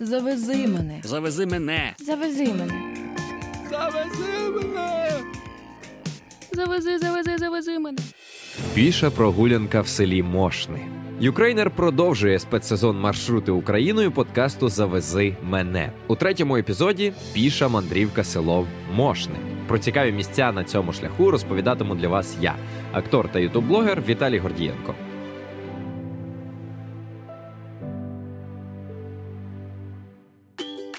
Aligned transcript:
Завези 0.00 0.66
мене. 0.66 1.00
Завези 1.04 1.46
мене. 1.46 1.94
Завези 1.98 2.46
мене. 2.46 2.72
Завези 3.70 4.50
мене. 4.54 5.12
Завези, 6.52 6.98
завези, 6.98 7.38
завези 7.38 7.78
мене. 7.78 7.98
Піша 8.74 9.10
прогулянка 9.10 9.80
в 9.80 9.88
селі 9.88 10.22
Мошни. 10.22 10.80
Юкрейнер 11.20 11.70
продовжує 11.70 12.38
спецсезон 12.38 13.00
маршрути 13.00 13.50
Україною 13.50 14.12
подкасту 14.12 14.68
Завези 14.68 15.36
мене 15.42 15.92
у 16.08 16.16
третьому 16.16 16.56
епізоді. 16.56 17.12
Піша 17.32 17.68
мандрівка 17.68 18.24
село 18.24 18.66
Мошни. 18.94 19.36
Про 19.68 19.78
цікаві 19.78 20.12
місця 20.12 20.52
на 20.52 20.64
цьому 20.64 20.92
шляху 20.92 21.30
розповідатиму 21.30 21.94
для 21.94 22.08
вас 22.08 22.36
я, 22.40 22.54
актор 22.92 23.28
та 23.32 23.38
ютуб-блогер 23.38 24.02
Віталій 24.08 24.38
Гордієнко. 24.38 24.94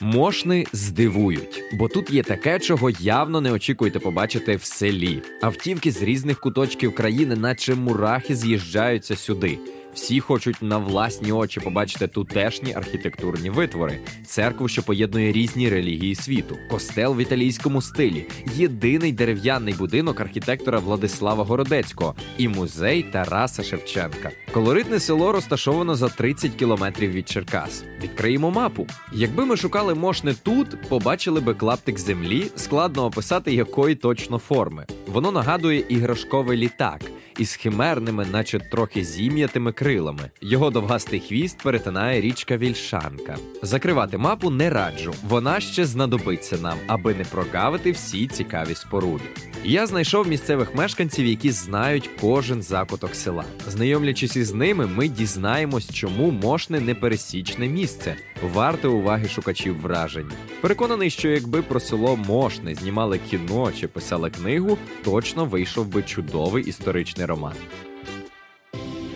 Мошни 0.01 0.65
здивують, 0.73 1.63
бо 1.73 1.87
тут 1.87 2.09
є 2.09 2.23
таке, 2.23 2.59
чого 2.59 2.89
явно 2.89 3.41
не 3.41 3.51
очікуєте 3.51 3.99
побачити 3.99 4.55
в 4.55 4.63
селі. 4.63 5.21
Автівки 5.41 5.91
з 5.91 6.01
різних 6.01 6.39
куточків 6.39 6.95
країни, 6.95 7.35
наче 7.35 7.75
мурахи, 7.75 8.35
з'їжджаються 8.35 9.15
сюди. 9.15 9.57
Всі 9.93 10.19
хочуть 10.19 10.61
на 10.61 10.77
власні 10.77 11.31
очі 11.31 11.59
побачити 11.59 12.07
тутешні 12.07 12.73
архітектурні 12.73 13.49
витвори, 13.49 13.99
церкву, 14.25 14.67
що 14.67 14.83
поєднує 14.83 15.31
різні 15.31 15.69
релігії 15.69 16.15
світу, 16.15 16.57
костел 16.69 17.15
в 17.15 17.17
італійському 17.17 17.81
стилі, 17.81 18.25
єдиний 18.55 19.11
дерев'яний 19.11 19.73
будинок 19.73 20.19
архітектора 20.19 20.79
Владислава 20.79 21.43
Городецького 21.43 22.15
і 22.37 22.47
музей 22.47 23.03
Тараса 23.03 23.63
Шевченка. 23.63 24.31
Колоритне 24.51 24.99
село 24.99 25.31
розташовано 25.31 25.95
за 25.95 26.09
30 26.09 26.51
кілометрів 26.51 27.11
від 27.11 27.29
Черкас. 27.29 27.83
Відкриємо 28.03 28.51
мапу. 28.51 28.87
Якби 29.13 29.45
ми 29.45 29.57
шукали 29.57 29.95
мошне 29.95 30.35
тут, 30.43 30.81
побачили 30.89 31.41
би 31.41 31.53
клаптик 31.53 31.99
землі, 31.99 32.45
складно 32.55 33.05
описати 33.05 33.53
якої 33.53 33.95
точно 33.95 34.37
форми. 34.37 34.85
Воно 35.07 35.31
нагадує 35.31 35.83
іграшковий 35.89 36.57
літак 36.57 37.01
із 37.39 37.55
химерними, 37.55 38.25
наче 38.31 38.59
трохи 38.59 39.03
зім'ятими 39.03 39.71
крилами. 39.79 40.29
Його 40.41 40.69
довгастий 40.69 41.19
хвіст 41.19 41.57
перетинає 41.63 42.21
річка 42.21 42.57
Вільшанка. 42.57 43.37
Закривати 43.61 44.17
мапу 44.17 44.49
не 44.49 44.69
раджу, 44.69 45.13
вона 45.27 45.59
ще 45.59 45.85
знадобиться 45.85 46.57
нам, 46.57 46.77
аби 46.87 47.13
не 47.13 47.23
прогавити 47.23 47.91
всі 47.91 48.27
цікаві 48.27 48.75
споруди. 48.75 49.23
Я 49.63 49.87
знайшов 49.87 50.27
місцевих 50.27 50.75
мешканців, 50.75 51.25
які 51.25 51.51
знають 51.51 52.09
кожен 52.21 52.61
закуток 52.61 53.15
села. 53.15 53.43
Знайомлячись 53.67 54.35
із 54.35 54.53
ними, 54.53 54.87
ми 54.87 55.07
дізнаємось, 55.07 55.93
чому 55.93 56.31
мошне 56.31 56.79
непересічне 56.79 57.67
місце, 57.67 58.15
варте 58.53 58.87
уваги 58.87 59.27
шукачів 59.27 59.81
вражень. 59.81 60.31
Переконаний, 60.61 61.09
що 61.09 61.29
якби 61.29 61.61
про 61.61 61.79
село 61.79 62.15
Мошне 62.15 62.75
знімали 62.75 63.19
кіно 63.29 63.71
чи 63.79 63.87
писали 63.87 64.29
книгу, 64.29 64.77
точно 65.03 65.45
вийшов 65.45 65.87
би 65.87 66.03
чудовий 66.03 66.63
історичний 66.63 67.25
роман. 67.25 67.53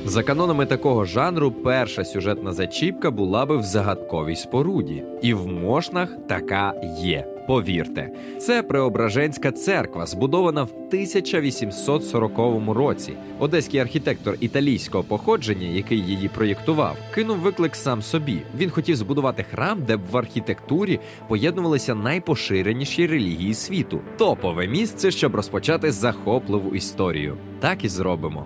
За 0.06 0.24
канонами 0.24 0.66
такого 0.66 1.06
жанру, 1.06 1.52
перша 1.52 2.06
сюжетна 2.06 2.54
зачіпка 2.54 3.12
була 3.12 3.46
би 3.46 3.58
в 3.58 3.64
загадковій 3.64 4.36
споруді, 4.36 5.04
і 5.22 5.34
в 5.34 5.48
мошнах 5.48 6.10
така 6.28 6.74
є. 7.02 7.28
Повірте, 7.48 8.10
це 8.40 8.64
Преображенська 8.64 9.52
церква, 9.52 10.06
збудована 10.06 10.64
в 10.64 10.70
1840 10.88 12.38
році. 12.74 13.14
Одеський 13.40 13.80
архітектор 13.80 14.36
італійського 14.40 15.04
походження, 15.04 15.68
який 15.68 16.00
її 16.00 16.28
проєктував, 16.28 16.98
кинув 17.14 17.38
виклик 17.38 17.76
сам 17.76 18.02
собі. 18.02 18.42
Він 18.58 18.70
хотів 18.70 18.96
збудувати 18.96 19.44
храм, 19.44 19.84
де 19.88 19.98
б 19.98 20.02
в 20.12 20.18
архітектурі 20.18 21.00
поєднувалися 21.28 21.96
найпоширеніші 21.96 23.08
релігії 23.08 23.54
світу. 23.54 24.02
Топове 24.18 24.68
місце, 24.68 25.12
щоб 25.12 25.36
розпочати 25.36 25.92
захопливу 25.92 26.76
історію. 26.76 27.38
Так 27.60 27.84
і 27.84 27.90
зробимо. 27.90 28.46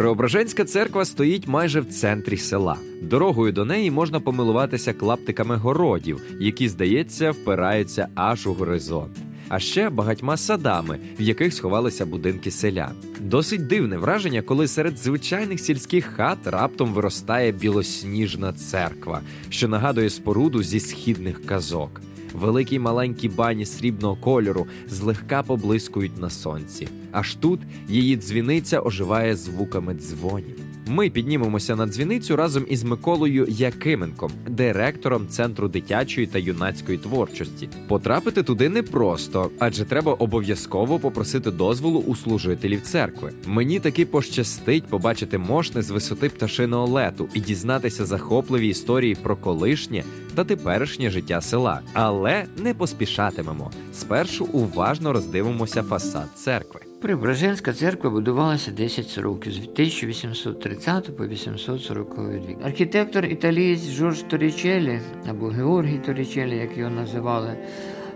Преображенська 0.00 0.64
церква 0.64 1.04
стоїть 1.04 1.48
майже 1.48 1.80
в 1.80 1.86
центрі 1.86 2.36
села. 2.36 2.76
Дорогою 3.02 3.52
до 3.52 3.64
неї 3.64 3.90
можна 3.90 4.20
помилуватися 4.20 4.92
клаптиками 4.92 5.56
городів, 5.56 6.22
які, 6.40 6.68
здається, 6.68 7.30
впираються 7.30 8.08
аж 8.14 8.46
у 8.46 8.54
горизонт. 8.54 9.18
А 9.48 9.58
ще 9.58 9.90
багатьма 9.90 10.36
садами, 10.36 10.98
в 11.18 11.22
яких 11.22 11.54
сховалися 11.54 12.06
будинки 12.06 12.50
селян. 12.50 12.92
Досить 13.20 13.66
дивне 13.66 13.96
враження, 13.98 14.42
коли 14.42 14.66
серед 14.66 14.98
звичайних 14.98 15.60
сільських 15.60 16.04
хат 16.04 16.46
раптом 16.46 16.92
виростає 16.92 17.52
білосніжна 17.52 18.52
церква, 18.52 19.20
що 19.48 19.68
нагадує 19.68 20.10
споруду 20.10 20.62
зі 20.62 20.80
східних 20.80 21.46
казок. 21.46 22.00
Великі 22.32 22.78
маленькі 22.78 23.28
бані 23.28 23.66
срібного 23.66 24.16
кольору 24.16 24.66
злегка 24.88 25.42
поблискують 25.42 26.18
на 26.18 26.30
сонці. 26.30 26.88
Аж 27.12 27.34
тут 27.34 27.60
її 27.88 28.16
дзвіниця 28.16 28.80
оживає 28.80 29.36
звуками 29.36 29.94
дзвонів. 29.94 30.69
Ми 30.86 31.10
піднімемося 31.10 31.76
на 31.76 31.86
дзвіницю 31.86 32.36
разом 32.36 32.66
із 32.68 32.84
Миколою 32.84 33.46
Якименком, 33.48 34.32
директором 34.48 35.28
центру 35.28 35.68
дитячої 35.68 36.26
та 36.26 36.38
юнацької 36.38 36.98
творчості. 36.98 37.68
Потрапити 37.88 38.42
туди 38.42 38.68
непросто, 38.68 39.50
адже 39.58 39.84
треба 39.84 40.12
обов'язково 40.12 40.98
попросити 40.98 41.50
дозволу 41.50 42.00
у 42.06 42.16
служителів 42.16 42.82
церкви. 42.82 43.32
Мені 43.46 43.80
таки 43.80 44.06
пощастить 44.06 44.86
побачити 44.86 45.38
мошне 45.38 45.82
з 45.82 45.90
висоти 45.90 46.28
пташиного 46.28 46.86
лету 46.86 47.28
і 47.34 47.40
дізнатися 47.40 48.06
захопливі 48.06 48.68
історії 48.68 49.16
про 49.22 49.36
колишнє 49.36 50.04
та 50.34 50.44
теперішнє 50.44 51.10
життя 51.10 51.40
села. 51.40 51.80
Але 51.92 52.44
не 52.56 52.74
поспішатимемо. 52.74 53.70
Спершу 53.92 54.44
уважно 54.44 55.12
роздивимося 55.12 55.82
фасад 55.82 56.28
церкви. 56.34 56.89
Преображенська 57.00 57.72
церква 57.72 58.10
будувалася 58.10 58.70
10 58.70 59.18
років 59.18 59.52
з 59.52 59.58
1830 59.58 61.16
по 61.16 61.26
840 61.26 62.18
рік. 62.48 62.58
Архітектор 62.62 63.24
італієць 63.24 63.90
Жорж 63.90 64.22
Торічелі 64.22 65.00
або 65.28 65.46
Георгій 65.46 65.98
Торічелі, 66.06 66.56
як 66.56 66.78
його 66.78 66.90
називали, 66.90 67.56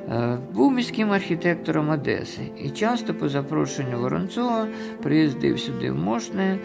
е, 0.08 0.38
був 0.52 0.72
міським 0.72 1.12
архітектором 1.12 1.90
Одеси 1.90 2.42
і 2.64 2.70
часто 2.70 3.14
по 3.14 3.28
запрошенню 3.28 4.00
Воронцова 4.00 4.68
приїздив 5.02 5.60
сюди 5.60 5.90
в 5.90 5.98
Мошне, 5.98 6.58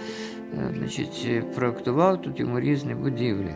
е, 0.53 0.73
значить, 0.77 1.51
проектував 1.55 2.21
тут 2.21 2.39
йому 2.39 2.59
різні 2.59 2.95
будівлі. 2.95 3.55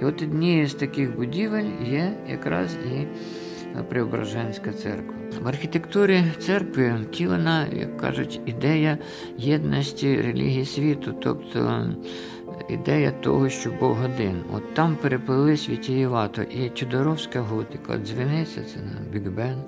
І 0.00 0.04
от 0.04 0.22
однією 0.22 0.68
з 0.68 0.74
таких 0.74 1.16
будівель 1.16 1.70
є 1.90 2.12
якраз 2.28 2.74
і 2.74 3.06
Преображенська 3.82 4.72
церква. 4.72 5.14
В 5.42 5.48
архітектурі 5.48 6.24
церкви 6.38 6.94
втілена, 7.02 7.66
як 7.72 7.96
кажуть, 7.96 8.40
ідея 8.46 8.98
єдності 9.38 10.22
релігії 10.22 10.64
світу, 10.64 11.14
тобто 11.22 11.88
ідея 12.68 13.10
того, 13.10 13.48
що 13.48 13.70
Бог 13.80 14.04
один. 14.04 14.42
От 14.52 14.74
там 14.74 14.96
переплились 14.96 15.68
вітієвато 15.68 16.42
і 16.42 16.70
тюдоровська 16.70 17.40
готика, 17.40 17.98
дзвіниця, 17.98 18.60
це 18.74 18.80
на 18.80 19.12
Біг-Бен. 19.12 19.62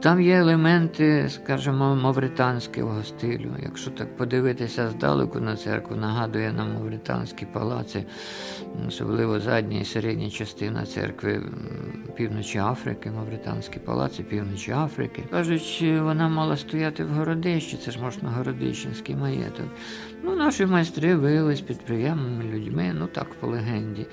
Там 0.00 0.20
є 0.20 0.34
елементи, 0.34 1.28
скажімо, 1.28 1.96
мавританського 1.96 3.04
стилю. 3.04 3.50
Якщо 3.62 3.90
так 3.90 4.16
подивитися 4.16 4.88
здалеку 4.90 5.40
на 5.40 5.56
церкву, 5.56 5.96
нагадує 5.96 6.52
нам 6.52 6.74
мавританські 6.74 7.46
палаци, 7.46 8.04
особливо 8.88 9.40
задня 9.40 9.80
і 9.80 9.84
середня 9.84 10.30
частина 10.30 10.86
церкви 10.86 11.42
півночі 12.16 12.58
Африки, 12.58 13.10
мавританські 13.10 13.78
палаци 13.78 14.22
півночі 14.22 14.72
Африки. 14.72 15.22
Кажуть, 15.30 15.84
вона 16.02 16.28
мала 16.28 16.56
стояти 16.56 17.04
в 17.04 17.08
Городищі, 17.08 17.76
це 17.76 17.90
ж 17.90 18.00
можна 18.00 18.30
Городищенський 18.30 19.16
маєток. 19.16 19.66
Ну, 20.22 20.36
Наші 20.36 20.66
майстри 20.66 21.14
виявилися 21.14 21.62
підприємними 21.62 22.44
людьми, 22.44 22.92
ну 22.98 23.06
так 23.06 23.34
по 23.34 23.46
легенді. 23.46 24.06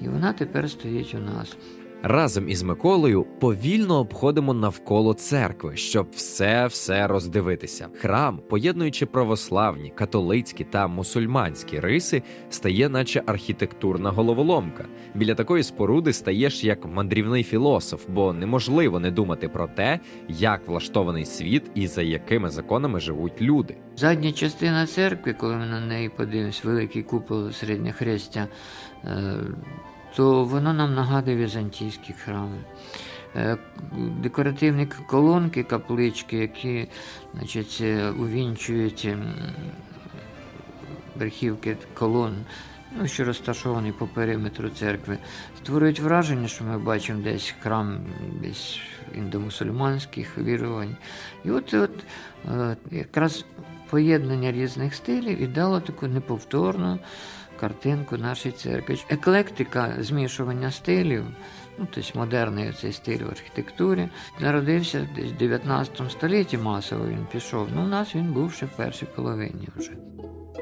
І 0.00 0.08
вона 0.08 0.32
тепер 0.32 0.70
стоїть 0.70 1.14
у 1.14 1.18
нас. 1.18 1.56
Разом 2.04 2.48
із 2.48 2.62
Миколою 2.62 3.24
повільно 3.24 3.98
обходимо 3.98 4.54
навколо 4.54 5.14
церкви, 5.14 5.76
щоб 5.76 6.06
все 6.10 6.66
все 6.66 7.06
роздивитися. 7.06 7.88
Храм, 8.00 8.40
поєднуючи 8.50 9.06
православні, 9.06 9.90
католицькі 9.90 10.64
та 10.64 10.86
мусульманські 10.86 11.80
риси, 11.80 12.22
стає, 12.50 12.88
наче 12.88 13.22
архітектурна 13.26 14.10
головоломка. 14.10 14.84
Біля 15.14 15.34
такої 15.34 15.62
споруди 15.62 16.12
стаєш 16.12 16.64
як 16.64 16.86
мандрівний 16.86 17.44
філософ, 17.44 18.04
бо 18.08 18.32
неможливо 18.32 19.00
не 19.00 19.10
думати 19.10 19.48
про 19.48 19.66
те, 19.68 20.00
як 20.28 20.68
влаштований 20.68 21.24
світ 21.24 21.70
і 21.74 21.86
за 21.86 22.02
якими 22.02 22.50
законами 22.50 23.00
живуть 23.00 23.42
люди. 23.42 23.76
Задня 23.96 24.32
частина 24.32 24.86
церкви, 24.86 25.32
коли 25.32 25.56
ми 25.56 25.66
на 25.66 25.80
неї 25.80 26.08
подивимось, 26.08 26.64
великий 26.64 27.02
купол 27.02 27.50
середньохрестя. 27.50 28.48
Е, 29.04 29.34
то 30.16 30.44
воно 30.44 30.72
нам 30.72 30.94
нагадує 30.94 31.36
візантійські 31.36 32.12
храми. 32.12 32.58
Е, 33.36 33.56
декоративні 34.22 34.86
колонки, 34.86 35.62
каплички, 35.62 36.36
які 36.36 36.88
значить, 37.34 37.82
увінчують 38.18 39.08
верхівки 41.16 41.76
колон, 41.94 42.34
ну, 42.98 43.08
що 43.08 43.24
розташований 43.24 43.92
по 43.92 44.06
периметру 44.06 44.70
церкви, 44.70 45.18
створюють 45.56 46.00
враження, 46.00 46.48
що 46.48 46.64
ми 46.64 46.78
бачимо 46.78 47.22
десь 47.22 47.54
храм 47.62 47.98
десь 48.42 48.78
індомусульманських 49.14 50.38
вірувань. 50.38 50.96
І 51.44 51.50
от, 51.50 51.74
от 51.74 51.90
е, 52.48 52.76
якраз 52.90 53.44
поєднання 53.90 54.52
різних 54.52 54.94
стилів 54.94 55.42
і 55.42 55.46
дало 55.46 55.80
таку 55.80 56.06
неповторну 56.06 56.98
картинку 57.62 58.16
нашої 58.16 58.54
церкви. 58.54 58.98
Еклектика 59.08 59.96
змішування 59.98 60.70
стилів, 60.70 61.24
ну, 61.78 61.86
тобто 61.94 62.18
модерний 62.18 62.72
цей 62.72 62.92
стиль 62.92 63.18
в 63.18 63.28
архітектурі, 63.28 64.08
народився 64.40 65.08
десь 65.16 65.32
в 65.32 65.36
19 65.36 66.10
столітті 66.10 66.58
масово 66.58 67.06
він 67.06 67.26
пішов. 67.32 67.68
Ну, 67.74 67.82
у 67.82 67.88
нас 67.88 68.14
він 68.14 68.32
був 68.32 68.52
ще 68.52 68.66
в 68.66 68.76
першій 68.76 69.06
половині 69.06 69.68
вже. 69.76 69.92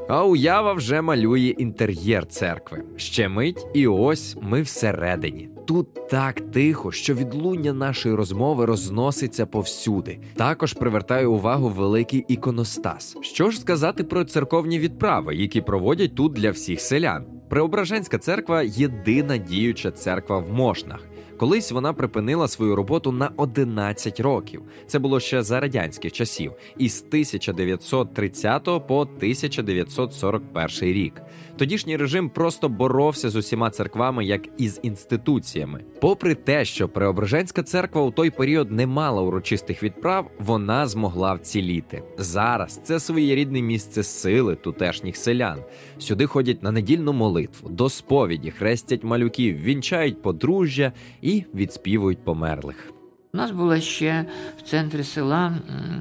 А 0.09 0.25
уява 0.25 0.73
вже 0.73 1.03
малює 1.03 1.55
інтер'єр 1.59 2.27
церкви. 2.27 2.83
Ще 2.97 3.29
мить, 3.29 3.67
і 3.75 3.87
ось 3.87 4.37
ми 4.43 4.63
всередині. 4.63 5.49
Тут 5.67 6.09
так 6.09 6.41
тихо, 6.41 6.93
що 6.93 7.15
відлуння 7.15 7.73
нашої 7.73 8.15
розмови 8.15 8.67
розноситься 8.67 9.47
повсюди. 9.47 10.19
Також 10.37 10.73
привертає 10.73 11.27
увагу 11.27 11.69
великий 11.69 12.25
іконостас. 12.29 13.17
Що 13.21 13.51
ж 13.51 13.61
сказати 13.61 14.05
про 14.05 14.25
церковні 14.25 14.79
відправи, 14.79 15.35
які 15.35 15.61
проводять 15.61 16.15
тут 16.15 16.33
для 16.33 16.51
всіх 16.51 16.81
селян? 16.81 17.27
Преображенська 17.51 18.19
церква 18.19 18.63
єдина 18.63 19.37
діюча 19.37 19.91
церква 19.91 20.39
в 20.39 20.53
Мошнах. 20.53 21.10
Колись 21.41 21.73
вона 21.73 21.93
припинила 21.93 22.49
свою 22.49 22.77
роботу 22.77 23.13
на 23.13 23.31
11 23.37 24.21
років. 24.21 24.63
Це 24.87 24.99
було 24.99 25.21
ще 25.21 25.43
за 25.43 25.61
радянських 25.61 26.13
часів, 26.13 26.53
із 26.79 27.05
1930 27.09 28.65
по 28.65 29.01
1941 29.01 30.71
рік. 30.81 31.23
Тодішній 31.57 31.97
режим 31.97 32.29
просто 32.29 32.69
боровся 32.69 33.31
з 33.31 33.37
усіма 33.37 33.71
церквами 33.71 34.25
як 34.25 34.43
із 34.59 34.81
інституціями. 34.83 35.85
Попри 36.01 36.35
те, 36.35 36.65
що 36.65 36.89
Преображенська 36.89 37.63
церква 37.63 38.03
у 38.03 38.11
той 38.11 38.31
період 38.31 38.71
не 38.71 38.87
мала 38.87 39.23
урочистих 39.23 39.83
відправ, 39.83 40.31
вона 40.39 40.87
змогла 40.87 41.35
вціліти. 41.35 42.03
Зараз 42.19 42.81
це 42.85 43.01
своєрідне 43.01 43.63
місце 43.63 44.03
сили 44.03 44.57
тутешніх 44.57 45.17
селян. 45.17 45.59
Сюди 45.99 46.27
ходять 46.27 46.63
на 46.63 46.71
недільну 46.71 47.13
молитву, 47.13 47.69
до 47.69 47.89
сповіді, 47.89 48.51
хрестять 48.51 49.05
малюків, 49.05 49.57
вінчають 49.63 50.23
подружжя 50.23 50.93
і 51.21 51.30
відспівують 51.55 52.25
померлих. 52.25 52.93
У 53.35 53.37
нас 53.37 53.51
була 53.51 53.81
ще 53.81 54.27
в 54.59 54.63
центрі 54.63 55.05
села 55.05 55.55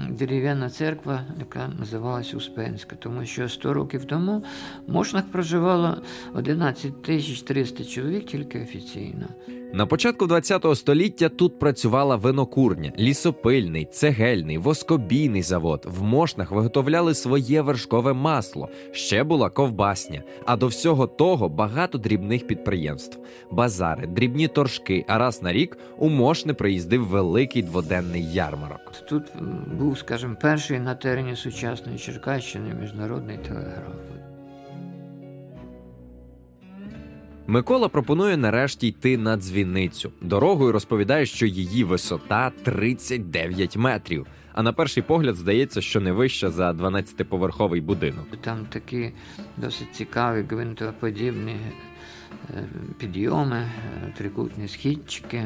дерев'яна 0.09 0.69
церква, 0.69 1.21
яка 1.39 1.67
називалась 1.79 2.33
Успенська, 2.33 2.95
тому 2.95 3.25
що 3.25 3.49
100 3.49 3.73
років 3.73 4.05
тому 4.05 4.43
в 4.87 4.91
Мошнах 4.91 5.23
проживало 5.31 5.97
11 6.33 7.03
тисяч 7.03 7.41
300 7.41 7.85
чоловік 7.85 8.25
тільки 8.25 8.61
офіційно. 8.61 9.25
На 9.73 9.85
початку 9.85 10.27
ХХ 10.27 10.75
століття 10.75 11.29
тут 11.29 11.59
працювала 11.59 12.15
винокурня, 12.15 12.91
лісопильний, 12.99 13.85
цегельний, 13.85 14.57
воскобійний 14.57 15.41
завод. 15.41 15.87
В 15.89 16.03
мошнах 16.03 16.51
виготовляли 16.51 17.13
своє 17.13 17.61
вершкове 17.61 18.13
масло. 18.13 18.69
Ще 18.91 19.23
була 19.23 19.49
ковбасня. 19.49 20.23
А 20.45 20.57
до 20.57 20.67
всього 20.67 21.07
того 21.07 21.49
багато 21.49 21.97
дрібних 21.97 22.47
підприємств, 22.47 23.19
базари, 23.51 24.07
дрібні 24.07 24.47
торжки. 24.47 25.05
А 25.07 25.17
раз 25.17 25.43
на 25.43 25.53
рік 25.53 25.77
у 25.97 26.09
мошни 26.09 26.53
приїздив 26.53 27.07
великий 27.21 27.61
дводенний 27.61 28.33
ярмарок. 28.33 28.91
Тут 29.09 29.23
був, 29.77 29.97
скажімо, 29.97 30.35
перший 30.41 30.79
на 30.79 30.95
терені 30.95 31.35
сучасної 31.35 31.97
Черкащини 31.97 32.75
міжнародний 32.81 33.37
телеграф. 33.37 33.93
Микола 37.47 37.87
пропонує 37.87 38.37
нарешті 38.37 38.87
йти 38.87 39.17
на 39.17 39.37
дзвіницю. 39.37 40.11
Дорогою 40.21 40.71
розповідає, 40.71 41.25
що 41.25 41.45
її 41.45 41.83
висота 41.83 42.51
39 42.63 43.77
метрів. 43.77 44.27
А 44.53 44.63
на 44.63 44.73
перший 44.73 45.03
погляд 45.03 45.35
здається, 45.35 45.81
що 45.81 46.01
не 46.01 46.11
вища 46.11 46.49
за 46.49 46.71
12-поверховий 46.71 47.81
будинок. 47.81 48.25
Там 48.41 48.65
такі 48.69 49.11
досить 49.57 49.95
цікаві 49.95 50.45
гвинтоподібні 50.49 51.55
підйоми, 52.97 53.57
е, 53.57 54.13
трикутні 54.17 54.67
східчики, 54.67 55.43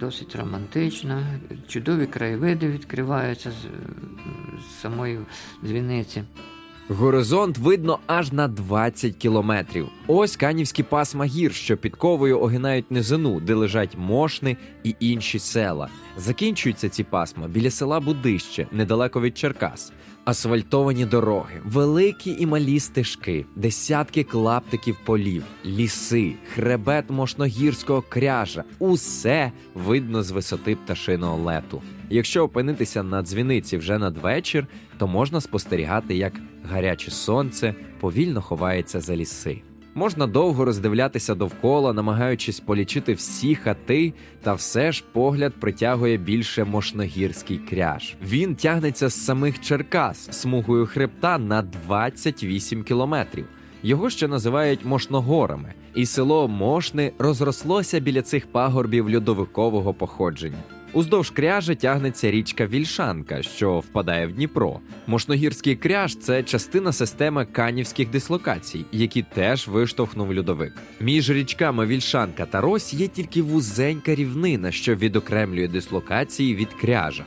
досить 0.00 0.36
романтично. 0.36 1.22
Чудові 1.68 2.06
краєвиди 2.06 2.68
відкриваються 2.68 3.50
з, 3.50 3.54
з 4.62 4.80
самої 4.80 5.18
дзвіниці. 5.64 6.22
Горизонт 6.88 7.58
видно 7.58 7.98
аж 8.06 8.32
на 8.32 8.48
20 8.48 9.16
кілометрів. 9.16 9.88
Ось 10.06 10.36
канівські 10.36 10.82
пасма 10.82 11.24
гір, 11.24 11.54
що 11.54 11.76
підковою 11.76 12.40
огинають 12.40 12.90
низину, 12.90 13.40
де 13.40 13.54
лежать 13.54 13.96
мошни 13.98 14.56
і 14.84 14.94
інші 15.00 15.38
села. 15.38 15.88
Закінчуються 16.16 16.88
ці 16.88 17.04
пасма 17.04 17.48
біля 17.48 17.70
села 17.70 18.00
Будище, 18.00 18.66
недалеко 18.72 19.20
від 19.20 19.38
Черкас. 19.38 19.92
Асфальтовані 20.24 21.04
дороги, 21.04 21.60
великі 21.64 22.36
і 22.38 22.46
малі 22.46 22.80
стежки, 22.80 23.46
десятки 23.56 24.24
клаптиків 24.24 24.96
полів, 25.04 25.44
ліси, 25.64 26.32
хребет 26.54 27.10
мошногірського 27.10 28.04
кряжа 28.08 28.64
усе 28.78 29.52
видно 29.74 30.22
з 30.22 30.30
висоти 30.30 30.76
пташиного 30.76 31.36
лету. 31.36 31.82
Якщо 32.10 32.44
опинитися 32.44 33.02
на 33.02 33.22
дзвіниці 33.22 33.76
вже 33.76 33.98
надвечір, 33.98 34.66
то 34.98 35.06
можна 35.06 35.40
спостерігати, 35.40 36.14
як 36.14 36.32
гаряче 36.64 37.10
сонце 37.10 37.74
повільно 38.00 38.42
ховається 38.42 39.00
за 39.00 39.16
ліси. 39.16 39.62
Можна 39.94 40.26
довго 40.26 40.64
роздивлятися 40.64 41.34
довкола, 41.34 41.92
намагаючись 41.92 42.60
полічити 42.60 43.14
всі 43.14 43.54
хати, 43.54 44.12
та 44.42 44.54
все 44.54 44.92
ж 44.92 45.04
погляд 45.12 45.52
притягує 45.60 46.16
більше 46.16 46.64
мошногірський 46.64 47.58
кряж. 47.58 48.16
Він 48.22 48.54
тягнеться 48.54 49.08
з 49.08 49.24
самих 49.24 49.60
Черкас 49.60 50.28
смугою 50.30 50.86
хребта 50.86 51.38
на 51.38 51.62
28 51.62 52.82
кілометрів. 52.82 53.46
Його 53.82 54.10
ще 54.10 54.28
називають 54.28 54.84
Мошногорами, 54.84 55.74
і 55.94 56.06
село 56.06 56.48
Мошни 56.48 57.12
розрослося 57.18 58.00
біля 58.00 58.22
цих 58.22 58.46
пагорбів 58.46 59.14
льодовикового 59.14 59.94
походження. 59.94 60.58
Уздовж 60.94 61.30
кряжа 61.30 61.74
тягнеться 61.74 62.30
річка 62.30 62.66
Вільшанка, 62.66 63.42
що 63.42 63.78
впадає 63.78 64.26
в 64.26 64.32
Дніпро. 64.32 64.80
Мошногірський 65.06 65.76
кряж 65.76 66.16
це 66.16 66.42
частина 66.42 66.92
системи 66.92 67.44
канівських 67.44 68.10
дислокацій, 68.10 68.84
які 68.92 69.22
теж 69.22 69.68
виштовхнув 69.68 70.36
льодовик. 70.36 70.72
Між 71.00 71.30
річками 71.30 71.86
Вільшанка 71.86 72.46
та 72.46 72.60
Рось 72.60 72.94
є 72.94 73.08
тільки 73.08 73.42
вузенька 73.42 74.14
рівнина, 74.14 74.72
що 74.72 74.94
відокремлює 74.94 75.68
дислокації 75.68 76.54
від 76.54 76.68
кряжа. 76.68 77.24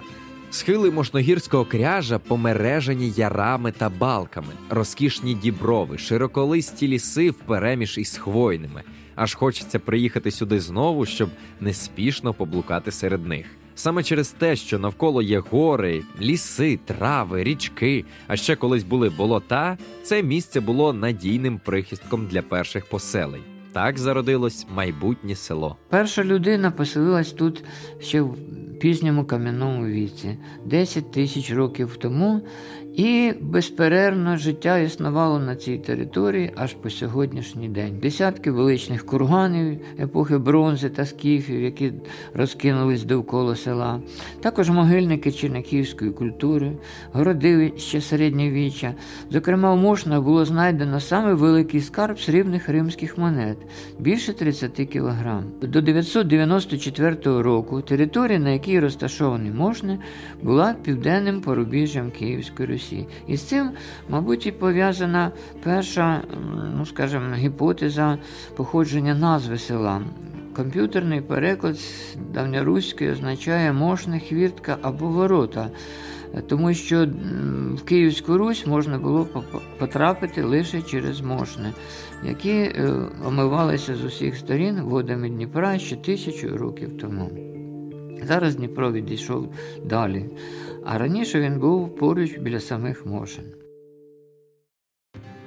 Схили 0.51 0.91
мошногірського 0.91 1.65
кряжа 1.65 2.19
помережені 2.19 3.13
ярами 3.17 3.71
та 3.71 3.89
балками, 3.89 4.53
розкішні 4.69 5.33
діброви, 5.33 5.97
широколисті 5.97 6.87
ліси 6.87 7.29
впереміж 7.29 7.97
із 7.97 8.17
хвойними. 8.17 8.83
Аж 9.15 9.33
хочеться 9.33 9.79
приїхати 9.79 10.31
сюди 10.31 10.59
знову, 10.59 11.05
щоб 11.05 11.29
неспішно 11.59 12.33
поблукати 12.33 12.91
серед 12.91 13.27
них. 13.27 13.45
Саме 13.75 14.03
через 14.03 14.31
те, 14.31 14.55
що 14.55 14.79
навколо 14.79 15.21
є 15.21 15.39
гори, 15.51 16.03
ліси, 16.21 16.79
трави, 16.85 17.43
річки, 17.43 18.05
а 18.27 18.35
ще 18.35 18.55
колись 18.55 18.83
були 18.83 19.09
болота, 19.09 19.77
це 20.03 20.23
місце 20.23 20.59
було 20.59 20.93
надійним 20.93 21.59
прихистком 21.65 22.27
для 22.27 22.41
перших 22.41 22.85
поселень. 22.85 23.43
Так 23.73 23.99
зародилось 23.99 24.67
майбутнє 24.75 25.35
село. 25.35 25.77
Перша 25.89 26.23
людина 26.23 26.71
поселилась 26.71 27.31
тут 27.31 27.63
ще 27.99 28.21
в 28.21 28.35
пізньому 28.79 29.25
кам'яному 29.25 29.85
віці, 29.85 30.37
10 30.65 31.11
тисяч 31.11 31.51
років 31.51 31.97
тому, 31.97 32.41
і 32.95 33.33
безперервно 33.41 34.37
життя 34.37 34.77
існувало 34.77 35.39
на 35.39 35.55
цій 35.55 35.77
території 35.77 36.51
аж 36.55 36.73
по 36.73 36.89
сьогоднішній 36.89 37.69
день. 37.69 37.99
Десятки 38.01 38.51
величних 38.51 39.05
курганів 39.05 39.79
епохи 39.99 40.37
бронзи 40.37 40.89
та 40.89 41.05
скіфів, 41.05 41.61
які 41.61 41.93
розкинулись 42.33 43.03
довкола 43.03 43.55
села, 43.55 44.01
також 44.41 44.69
могильники 44.69 45.31
черняківської 45.31 46.11
культури, 46.11 46.71
городище 47.11 48.01
середньовіччя. 48.01 48.93
Зокрема, 49.29 49.73
в 49.73 49.77
Мошна 49.77 50.21
було 50.21 50.45
знайдено 50.45 50.99
саме 50.99 51.33
великий 51.33 51.81
скарб 51.81 52.19
срібних 52.19 52.69
римських 52.69 53.17
монет 53.17 53.57
більше 53.99 54.33
30 54.33 54.71
кілограм. 54.71 55.43
До 55.61 55.81
994 55.81 57.41
року 57.41 57.81
територія, 57.81 58.39
на 58.39 58.49
якій 58.49 58.79
розташовані 58.79 59.51
Мошни, 59.51 59.99
була 60.43 60.75
південним 60.83 61.41
порубіжжям 61.41 62.11
Київської 62.11 62.69
Русі. 62.69 62.84
Русі. 62.85 63.07
І 63.27 63.37
з 63.37 63.41
цим, 63.41 63.69
мабуть, 64.09 64.47
і 64.47 64.51
пов'язана 64.51 65.31
перша, 65.63 66.21
ну 66.77 66.85
скажімо, 66.85 67.33
гіпотеза 67.35 68.17
походження 68.55 69.15
назви 69.15 69.57
села. 69.57 70.01
Комп'ютерний 70.55 71.21
переклад 71.21 71.77
давньоруський 72.33 73.11
означає 73.11 73.73
мошна 73.73 74.19
хвіртка 74.19 74.77
або 74.81 75.07
ворота. 75.07 75.69
тому 76.47 76.73
що 76.73 77.07
в 77.75 77.83
Київську 77.85 78.37
Русь 78.37 78.65
можна 78.65 78.97
було 78.97 79.27
потрапити 79.79 80.43
лише 80.43 80.81
через 80.81 81.21
Мошни, 81.21 81.73
які 82.23 82.51
е, 82.51 82.93
омивалися 83.27 83.95
з 83.95 84.03
усіх 84.03 84.37
сторін 84.37 84.81
водами 84.81 85.29
Дніпра 85.29 85.79
ще 85.79 85.95
тисячу 85.95 86.57
років 86.57 86.97
тому. 86.97 87.29
Зараз 88.23 88.55
Дніпро 88.55 88.91
відійшов 88.91 89.53
далі, 89.85 90.25
а 90.85 90.97
раніше 90.97 91.39
він 91.41 91.59
був 91.59 91.95
поруч 91.95 92.37
біля 92.37 92.59
самих 92.59 93.05
Мошен. 93.05 93.45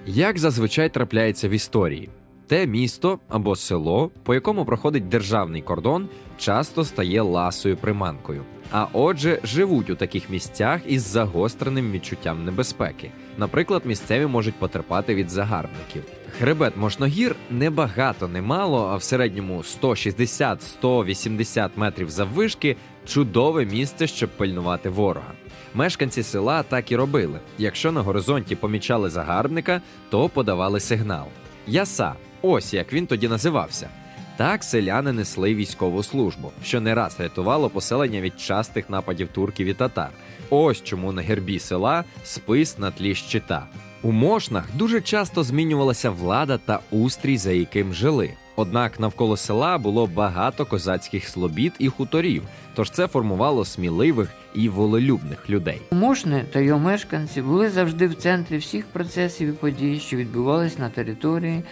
Як 0.07 0.39
зазвичай 0.39 0.89
трапляється 0.89 1.49
в 1.49 1.51
історії, 1.51 2.09
те 2.49 2.67
місто 2.67 3.19
або 3.29 3.57
село, 3.57 4.11
по 4.23 4.35
якому 4.35 4.65
проходить 4.65 5.09
державний 5.09 5.63
кордон, 5.63 6.09
часто 6.39 6.85
стає 6.85 7.23
ласою 7.23 7.77
приманкою. 7.77 8.43
А 8.73 8.87
отже, 8.93 9.41
живуть 9.45 9.91
у 9.91 9.95
таких 9.95 10.31
місцях 10.31 10.81
із 10.87 11.03
загостреним 11.03 11.93
відчуттям 11.93 12.45
небезпеки. 12.45 13.11
Наприклад, 13.39 13.83
місцеві 13.85 14.27
можуть 14.27 14.55
потерпати 14.55 15.15
від 15.15 15.31
загарбників. 15.31 16.03
Хребет 16.39 16.77
Мошногір 16.77 17.37
небагато, 17.51 18.29
немало, 18.29 18.89
а 18.93 18.97
в 18.97 19.03
середньому 19.03 19.59
160-180 19.83 21.71
метрів 21.77 22.11
заввишки 22.11 22.77
чудове 23.07 23.65
місце, 23.65 24.07
щоб 24.07 24.31
пильнувати 24.31 24.89
ворога. 24.89 25.33
Мешканці 25.75 26.23
села 26.23 26.63
так 26.63 26.93
і 26.93 26.97
робили. 26.97 27.41
Якщо 27.59 27.93
на 27.93 28.01
горизонті 28.01 28.57
помічали 28.57 29.11
загарбника, 29.11 29.81
то 30.11 30.29
подавали 30.29 30.81
сигнал. 30.81 31.27
Яса, 31.67 32.15
ось 32.43 32.75
як 32.75 32.93
він 32.93 33.07
тоді 33.07 33.29
називався. 33.29 33.89
Так 34.37 34.65
селяни 34.65 35.13
несли 35.13 35.55
військову 35.55 36.03
службу, 36.03 36.53
що 36.65 36.81
не 36.81 36.95
раз 36.95 37.21
рятувало 37.21 37.71
поселення 37.71 38.21
від 38.21 38.41
частих 38.41 38.91
нападів 38.91 39.29
турків 39.29 39.67
і 39.67 39.75
татар. 39.75 40.11
Ось 40.51 40.83
чому 40.83 41.13
на 41.13 41.23
гербі 41.23 41.59
села 41.59 42.05
спис 42.25 42.79
на 42.79 42.91
тлі 42.91 43.15
щита. 43.15 43.67
У 44.03 44.13
мошнах 44.13 44.65
дуже 44.75 45.01
часто 45.01 45.43
змінювалася 45.43 46.11
влада 46.11 46.59
та 46.59 46.81
устрій, 46.91 47.39
за 47.39 47.53
яким 47.53 47.95
жили. 47.95 48.31
Однак 48.61 49.01
навколо 49.01 49.37
села 49.37 49.79
було 49.79 50.07
багато 50.07 50.67
козацьких 50.67 51.29
слобід 51.29 51.73
і 51.79 51.89
хуторів, 51.89 52.43
тож 52.75 52.91
це 52.91 53.07
формувало 53.07 53.65
сміливих 53.65 54.29
і 54.55 54.69
волелюбних 54.69 55.51
людей. 55.51 55.83
Мошни 55.91 56.45
та 56.53 56.61
його 56.61 56.81
мешканці 56.81 57.43
були 57.43 57.71
завжди 57.71 58.07
в 58.07 58.15
центрі 58.15 58.57
всіх 58.57 58.87
процесів 58.87 59.49
і 59.49 59.53
подій, 59.53 60.01
що 60.01 60.17
відбувались 60.17 60.79
на 60.79 60.89
території 60.89 61.63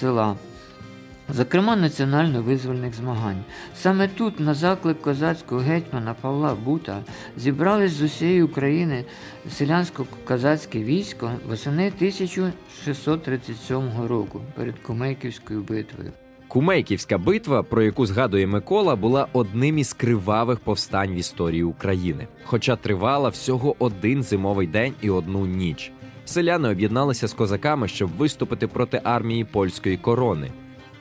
села. 0.00 0.36
Зокрема, 1.28 1.76
національно-визвольних 1.76 2.94
змагань. 2.94 3.44
Саме 3.76 4.08
тут, 4.08 4.40
на 4.40 4.54
заклик 4.54 5.02
козацького 5.02 5.60
гетьмана 5.60 6.14
Павла 6.20 6.56
Бута, 6.64 7.04
зібрались 7.36 7.92
з 7.92 8.02
усієї 8.02 8.42
України 8.42 9.04
селянсько-козацьке 9.48 10.84
військо 10.84 11.30
восени 11.48 11.86
1637 11.86 14.06
року 14.06 14.40
перед 14.56 14.78
Кумейківською 14.78 15.62
битвою. 15.62 16.12
Кумейківська 16.52 17.18
битва, 17.18 17.62
про 17.62 17.82
яку 17.82 18.06
згадує 18.06 18.46
Микола, 18.46 18.96
була 18.96 19.26
одним 19.32 19.78
із 19.78 19.92
кривавих 19.92 20.60
повстань 20.60 21.14
в 21.14 21.16
історії 21.16 21.62
України, 21.62 22.26
хоча 22.44 22.76
тривала 22.76 23.28
всього 23.28 23.76
один 23.78 24.22
зимовий 24.22 24.66
день 24.66 24.92
і 25.00 25.10
одну 25.10 25.46
ніч. 25.46 25.92
Селяни 26.24 26.68
об'єдналися 26.68 27.28
з 27.28 27.32
козаками, 27.32 27.88
щоб 27.88 28.10
виступити 28.10 28.66
проти 28.66 29.00
армії 29.04 29.44
польської 29.44 29.96
корони. 29.96 30.52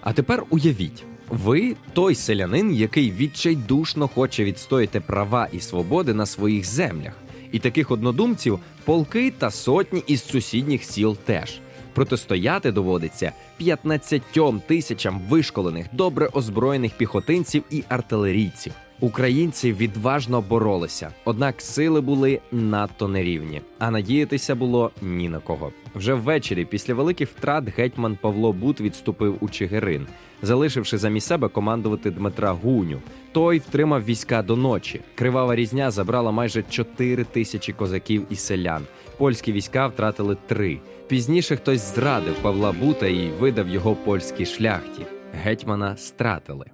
А 0.01 0.13
тепер 0.13 0.43
уявіть, 0.49 1.03
ви 1.29 1.75
той 1.93 2.15
селянин, 2.15 2.73
який 2.73 3.11
відчайдушно 3.11 4.07
хоче 4.07 4.43
відстояти 4.43 4.99
права 4.99 5.47
і 5.51 5.59
свободи 5.59 6.13
на 6.13 6.25
своїх 6.25 6.65
землях. 6.65 7.13
І 7.51 7.59
таких 7.59 7.91
однодумців 7.91 8.59
полки 8.85 9.33
та 9.37 9.51
сотні 9.51 10.03
із 10.07 10.23
сусідніх 10.23 10.83
сіл 10.83 11.17
теж. 11.25 11.61
Протистояти 11.93 12.71
доводиться 12.71 13.31
15 13.57 14.21
тисячам 14.67 15.21
вишколених, 15.29 15.85
добре 15.91 16.29
озброєних 16.33 16.91
піхотинців 16.97 17.63
і 17.69 17.83
артилерійців. 17.89 18.73
Українці 19.01 19.73
відважно 19.73 20.41
боролися, 20.41 21.09
однак 21.25 21.61
сили 21.61 22.01
були 22.01 22.39
надто 22.51 23.07
нерівні, 23.07 23.61
а 23.79 23.91
надіятися 23.91 24.55
було 24.55 24.91
ні 25.01 25.29
на 25.29 25.39
кого. 25.39 25.71
Вже 25.95 26.13
ввечері, 26.13 26.65
після 26.65 26.93
великих 26.93 27.29
втрат, 27.29 27.63
гетьман 27.77 28.17
Павло 28.21 28.53
Бут 28.53 28.81
відступив 28.81 29.37
у 29.39 29.49
Чигирин, 29.49 30.07
залишивши 30.41 30.97
замість 30.97 31.27
себе 31.27 31.47
командувати 31.47 32.11
Дмитра 32.11 32.51
Гуню. 32.51 33.01
Той 33.31 33.59
втримав 33.59 34.05
війська 34.05 34.43
до 34.43 34.55
ночі. 34.55 35.01
Кривава 35.15 35.55
різня 35.55 35.91
забрала 35.91 36.31
майже 36.31 36.63
4 36.69 37.23
тисячі 37.23 37.73
козаків 37.73 38.25
і 38.29 38.35
селян. 38.35 38.81
Польські 39.17 39.51
війська 39.51 39.87
втратили 39.87 40.37
три. 40.47 40.79
Пізніше 41.11 41.55
хтось 41.55 41.95
зрадив 41.95 42.35
Павла 42.41 42.71
Бута 42.71 43.07
і 43.07 43.29
видав 43.29 43.69
його 43.69 43.95
польській 43.95 44.45
шляхті. 44.45 45.05
Гетьмана 45.33 45.97
стратили. 45.97 46.65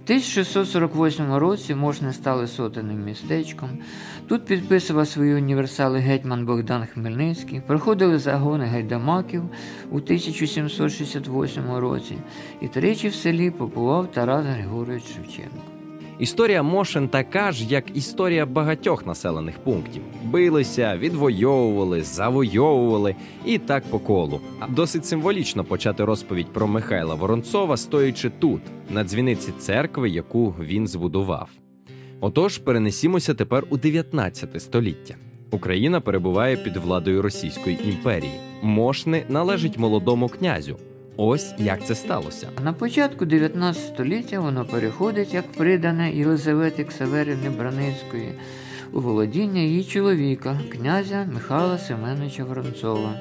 В 0.00 0.02
1648 0.04 1.32
році 1.32 1.74
Мошни 1.74 2.12
стали 2.12 2.46
сотенним 2.46 3.04
містечком. 3.04 3.68
Тут 4.28 4.44
підписував 4.44 5.08
свої 5.08 5.34
універсали 5.34 5.98
гетьман 5.98 6.46
Богдан 6.46 6.86
Хмельницький, 6.86 7.62
проходили 7.66 8.18
загони 8.18 8.64
гайдамаків 8.64 9.42
у 9.90 9.96
1768 9.96 11.70
році, 11.70 12.18
і 12.60 12.68
тричі 12.68 13.08
в 13.08 13.14
селі 13.14 13.50
побував 13.50 14.12
Тарас 14.12 14.46
Григорович 14.46 15.04
Шевченко. 15.14 15.77
Історія 16.18 16.62
Мошен 16.62 17.08
така 17.08 17.52
ж, 17.52 17.64
як 17.64 17.96
історія 17.96 18.46
багатьох 18.46 19.06
населених 19.06 19.58
пунктів. 19.58 20.02
Билися, 20.24 20.96
відвоювали, 20.96 22.02
завойовували 22.02 23.14
і 23.44 23.58
так 23.58 23.84
по 23.90 23.98
колу. 23.98 24.40
А 24.60 24.68
Досить 24.68 25.06
символічно 25.06 25.64
почати 25.64 26.04
розповідь 26.04 26.52
про 26.52 26.66
Михайла 26.66 27.14
Воронцова, 27.14 27.76
стоячи 27.76 28.30
тут, 28.38 28.60
на 28.90 29.04
дзвіниці 29.04 29.52
церкви, 29.58 30.10
яку 30.10 30.54
він 30.60 30.86
збудував. 30.86 31.48
Отож, 32.20 32.58
перенесімося 32.58 33.34
тепер 33.34 33.64
у 33.70 33.76
19 33.76 34.62
століття. 34.62 35.14
Україна 35.50 36.00
перебуває 36.00 36.56
під 36.56 36.76
владою 36.76 37.22
Російської 37.22 37.78
імперії. 37.88 38.32
Мошни 38.62 39.24
належить 39.28 39.78
молодому 39.78 40.28
князю. 40.28 40.76
Ось 41.20 41.54
як 41.58 41.86
це 41.86 41.94
сталося. 41.94 42.48
На 42.64 42.72
початку 42.72 43.24
19 43.24 43.82
століття 43.82 44.40
воно 44.40 44.64
переходить 44.64 45.34
як 45.34 45.52
придане 45.52 46.12
Єлизавети 46.12 46.84
Ксаверівни 46.84 47.50
Браницької 47.50 48.34
у 48.92 49.00
володіння 49.00 49.60
її 49.60 49.84
чоловіка, 49.84 50.60
князя 50.72 51.28
Михайла 51.32 51.78
Семеновича 51.78 52.44
Воронцова. 52.44 53.14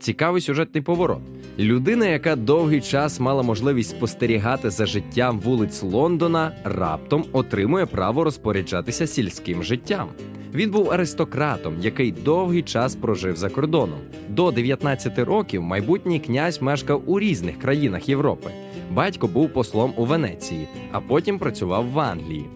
Цікавий 0.00 0.42
сюжетний 0.42 0.82
поворот. 0.82 1.20
Людина, 1.58 2.06
яка 2.06 2.36
довгий 2.36 2.80
час 2.80 3.20
мала 3.20 3.42
можливість 3.42 3.90
спостерігати 3.90 4.70
за 4.70 4.86
життям 4.86 5.40
вулиць 5.40 5.82
Лондона, 5.82 6.52
раптом 6.64 7.24
отримує 7.32 7.86
право 7.86 8.24
розпоряджатися 8.24 9.06
сільським 9.06 9.62
життям. 9.62 10.08
Він 10.54 10.70
був 10.70 10.90
аристократом, 10.90 11.74
який 11.80 12.12
довгий 12.12 12.62
час 12.62 12.94
прожив 12.94 13.36
за 13.36 13.48
кордоном. 13.48 13.98
До 14.28 14.50
19 14.50 15.18
років 15.18 15.62
майбутній 15.62 16.20
князь 16.20 16.62
мешкав 16.62 17.02
у 17.06 17.20
різних 17.20 17.58
країнах 17.58 18.08
Європи. 18.08 18.50
Батько 18.92 19.26
був 19.26 19.52
послом 19.52 19.92
у 19.96 20.04
Венеції, 20.04 20.68
а 20.92 21.00
потім 21.00 21.38
працював 21.38 21.90
в 21.90 21.98
Англії. 21.98 22.46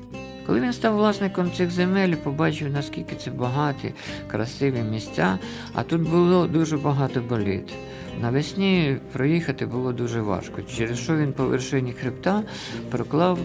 Коли 0.46 0.60
він 0.60 0.72
став 0.72 0.96
власником 0.96 1.52
цих 1.52 1.70
земель, 1.70 2.14
побачив, 2.14 2.72
наскільки 2.72 3.16
це 3.16 3.30
багаті, 3.30 3.94
красиві 4.26 4.82
місця, 4.90 5.38
а 5.74 5.82
тут 5.82 6.02
було 6.10 6.46
дуже 6.46 6.76
багато 6.76 7.20
боліт. 7.20 7.72
Навесні 8.20 8.96
проїхати 9.12 9.66
було 9.66 9.92
дуже 9.92 10.20
важко, 10.20 10.62
через 10.76 10.98
що 10.98 11.16
він 11.16 11.32
по 11.32 11.44
вершині 11.44 11.92
хребта 11.92 12.42
проклав 12.90 13.38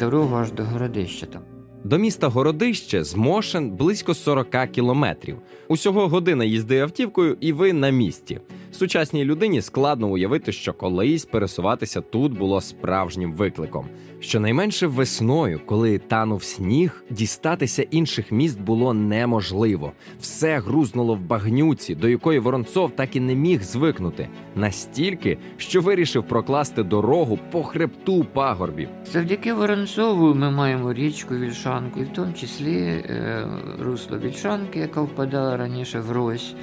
дорогу 0.00 0.36
аж 0.36 0.52
до 0.52 0.64
городища 0.64 1.26
там. 1.26 1.42
До 1.84 1.98
міста 1.98 2.28
Городище 2.28 3.04
з 3.04 3.14
Мошен 3.14 3.70
близько 3.70 4.14
40 4.14 4.70
кілометрів. 4.72 5.36
Усього 5.68 6.08
година 6.08 6.44
їзди 6.44 6.80
автівкою, 6.80 7.36
і 7.40 7.52
ви 7.52 7.72
на 7.72 7.90
місці. 7.90 8.40
Сучасній 8.72 9.24
людині 9.24 9.62
складно 9.62 10.08
уявити, 10.08 10.52
що 10.52 10.72
колись 10.72 11.24
пересуватися 11.24 12.00
тут 12.00 12.38
було 12.38 12.60
справжнім 12.60 13.32
викликом. 13.32 13.86
Щонайменше 14.20 14.86
весною, 14.86 15.60
коли 15.66 15.98
танув 15.98 16.42
сніг, 16.42 17.04
дістатися 17.10 17.82
інших 17.82 18.32
міст 18.32 18.60
було 18.60 18.94
неможливо. 18.94 19.92
Все 20.20 20.58
грузнуло 20.58 21.14
в 21.14 21.20
багнюці, 21.20 21.94
до 21.94 22.08
якої 22.08 22.38
Воронцов 22.38 22.90
так 22.96 23.16
і 23.16 23.20
не 23.20 23.34
міг 23.34 23.62
звикнути, 23.62 24.28
настільки, 24.54 25.38
що 25.56 25.80
вирішив 25.80 26.28
прокласти 26.28 26.82
дорогу 26.82 27.38
по 27.50 27.62
хребту 27.62 28.24
пагорбів. 28.24 28.88
Завдяки 29.12 29.52
Воронцову 29.52 30.34
ми 30.34 30.50
маємо 30.50 30.92
річку 30.92 31.34
Вільшанку, 31.34 32.00
і 32.00 32.04
в 32.04 32.08
тому 32.08 32.32
числі 32.32 32.76
е, 32.78 33.44
русло 33.80 34.18
Вільшанки, 34.18 34.78
яка 34.78 35.00
впадала 35.00 35.56
раніше 35.56 36.00
в 36.00 36.12
Рось. 36.12 36.54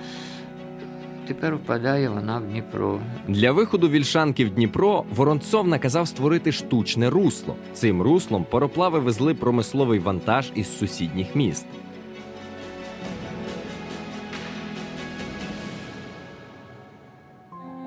Тепер 1.27 1.55
впадає 1.55 2.09
вона 2.09 2.37
в 2.37 2.43
Дніпро. 2.43 2.99
Для 3.27 3.51
виходу 3.51 3.89
вільшанки 3.89 4.45
в 4.45 4.49
Дніпро 4.49 5.03
Воронцов 5.15 5.67
наказав 5.67 6.07
створити 6.07 6.51
штучне 6.51 7.09
русло. 7.09 7.55
Цим 7.73 8.01
руслом 8.01 8.45
пароплави 8.49 8.99
везли 8.99 9.33
промисловий 9.33 9.99
вантаж 9.99 10.51
із 10.55 10.77
сусідніх 10.77 11.35
міст. 11.35 11.65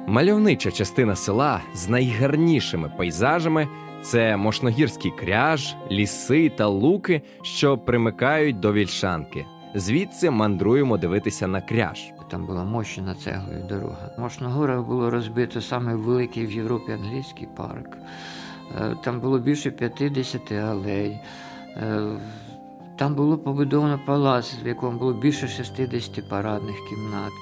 Мальовнича 0.06 0.70
частина 0.70 1.16
села 1.16 1.60
з 1.74 1.88
найгарнішими 1.88 2.92
пейзажами 2.98 3.68
це 4.02 4.36
мошногірський 4.36 5.10
кряж, 5.10 5.76
ліси 5.90 6.48
та 6.56 6.66
луки, 6.66 7.22
що 7.42 7.78
примикають 7.78 8.60
до 8.60 8.72
вільшанки. 8.72 9.46
Звідси 9.74 10.30
мандруємо 10.30 10.98
дивитися 10.98 11.46
на 11.46 11.60
кряж. 11.60 12.17
Там 12.30 12.46
була 12.46 12.64
мощена 12.64 13.14
цеглою 13.14 13.64
дорога. 13.68 14.10
В 14.16 14.20
Мошногорах 14.20 14.82
було 14.86 15.10
розбито 15.10 15.60
саме 15.60 15.94
великий 15.94 16.46
в 16.46 16.52
Європі 16.52 16.92
англійський 16.92 17.48
парк. 17.56 17.96
Е, 18.80 18.96
Там 19.04 19.20
було 19.20 19.38
більше 19.38 19.70
50 19.70 20.52
алей. 20.52 21.18
Е, 21.76 22.00
Там 22.98 23.14
було 23.14 23.38
побудовано 23.38 24.00
палац, 24.06 24.54
в 24.64 24.66
якому 24.66 24.98
було 24.98 25.12
більше 25.12 25.48
60 25.48 26.28
парадних 26.28 26.76
кімнат. 26.88 27.32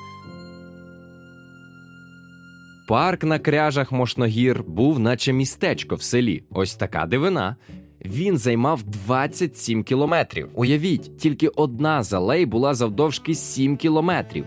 Парк 2.88 3.25
на 3.25 3.38
кряжах 3.38 3.93
Мошногір 3.93 4.62
був 4.66 4.99
наче 4.99 5.33
містечко 5.33 5.95
в 5.95 6.02
селі. 6.02 6.45
Ось 6.50 6.75
така 6.75 7.07
дивина. 7.07 7.57
Він 8.05 8.38
займав 8.38 8.83
27 8.83 9.85
кілометрів. 9.85 10.49
Уявіть, 10.55 11.19
тільки 11.19 11.49
одна 11.49 12.02
з 12.02 12.12
алей 12.12 12.47
була 12.47 12.75
завдовжки 12.75 13.35
7 13.35 13.76
кілометрів. 13.76 14.45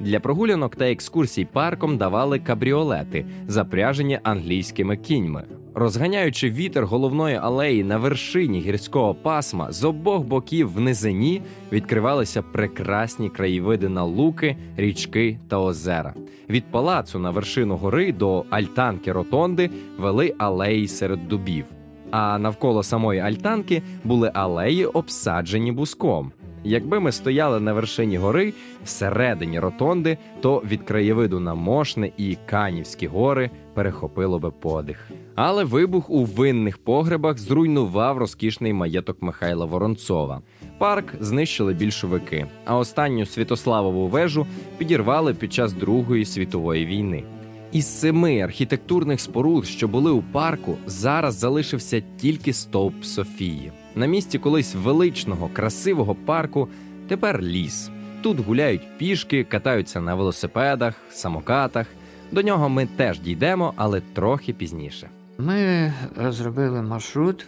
Для 0.00 0.20
прогулянок 0.20 0.76
та 0.76 0.90
екскурсій 0.90 1.44
парком 1.44 1.96
давали 1.98 2.38
кабріолети, 2.38 3.26
запряжені 3.48 4.18
англійськими 4.22 4.96
кіньми. 4.96 5.44
Розганяючи 5.74 6.50
вітер 6.50 6.86
головної 6.86 7.36
алеї 7.36 7.84
на 7.84 7.96
вершині 7.96 8.60
гірського 8.60 9.14
пасма, 9.14 9.72
з 9.72 9.84
обох 9.84 10.24
боків 10.24 10.72
в 10.72 10.80
низині 10.80 11.42
відкривалися 11.72 12.42
прекрасні 12.42 13.28
краєвиди 13.28 13.88
на 13.88 14.04
луки, 14.04 14.56
річки 14.76 15.38
та 15.48 15.58
озера. 15.58 16.14
Від 16.50 16.64
палацу 16.64 17.18
на 17.18 17.30
вершину 17.30 17.76
гори 17.76 18.12
до 18.12 18.44
альтанки 18.50 19.12
Ротонди 19.12 19.70
вели 19.98 20.34
алеї 20.38 20.88
серед 20.88 21.28
дубів. 21.28 21.64
А 22.10 22.38
навколо 22.38 22.82
самої 22.82 23.20
альтанки 23.20 23.82
були 24.04 24.30
алеї, 24.34 24.86
обсаджені 24.86 25.72
буском. 25.72 26.32
Якби 26.64 27.00
ми 27.00 27.12
стояли 27.12 27.60
на 27.60 27.72
вершині 27.72 28.16
гори 28.16 28.52
всередині 28.84 29.60
ротонди, 29.60 30.18
то 30.40 30.62
від 30.70 30.82
краєвиду 30.82 31.40
на 31.40 31.54
Мошне 31.54 32.12
і 32.16 32.36
Канівські 32.46 33.06
гори 33.06 33.50
перехопило 33.74 34.38
би 34.38 34.50
подих. 34.50 35.10
Але 35.34 35.64
вибух 35.64 36.10
у 36.10 36.24
винних 36.24 36.78
погребах 36.78 37.38
зруйнував 37.38 38.18
розкішний 38.18 38.72
маєток 38.72 39.22
Михайла 39.22 39.66
Воронцова. 39.66 40.40
Парк 40.78 41.14
знищили 41.20 41.74
більшовики, 41.74 42.46
а 42.64 42.76
останню 42.76 43.26
Святославову 43.26 44.08
вежу 44.08 44.46
підірвали 44.78 45.34
під 45.34 45.52
час 45.52 45.72
Другої 45.72 46.24
світової 46.24 46.86
війни. 46.86 47.24
Із 47.72 48.00
семи 48.00 48.40
архітектурних 48.40 49.20
споруд, 49.20 49.66
що 49.66 49.88
були 49.88 50.10
у 50.10 50.22
парку, 50.22 50.76
зараз 50.86 51.34
залишився 51.34 52.02
тільки 52.16 52.52
стовп 52.52 53.04
Софії. 53.04 53.72
На 53.96 54.06
місці 54.06 54.38
колись 54.38 54.74
величного, 54.74 55.50
красивого 55.52 56.14
парку 56.14 56.68
тепер 57.08 57.42
ліс. 57.42 57.90
Тут 58.22 58.40
гуляють 58.40 58.98
пішки, 58.98 59.44
катаються 59.44 60.00
на 60.00 60.14
велосипедах, 60.14 60.94
самокатах. 61.10 61.86
До 62.32 62.42
нього 62.42 62.68
ми 62.68 62.86
теж 62.96 63.20
дійдемо, 63.20 63.72
але 63.76 64.00
трохи 64.00 64.52
пізніше. 64.52 65.08
Ми 65.38 65.92
розробили 66.16 66.82
маршрут 66.82 67.46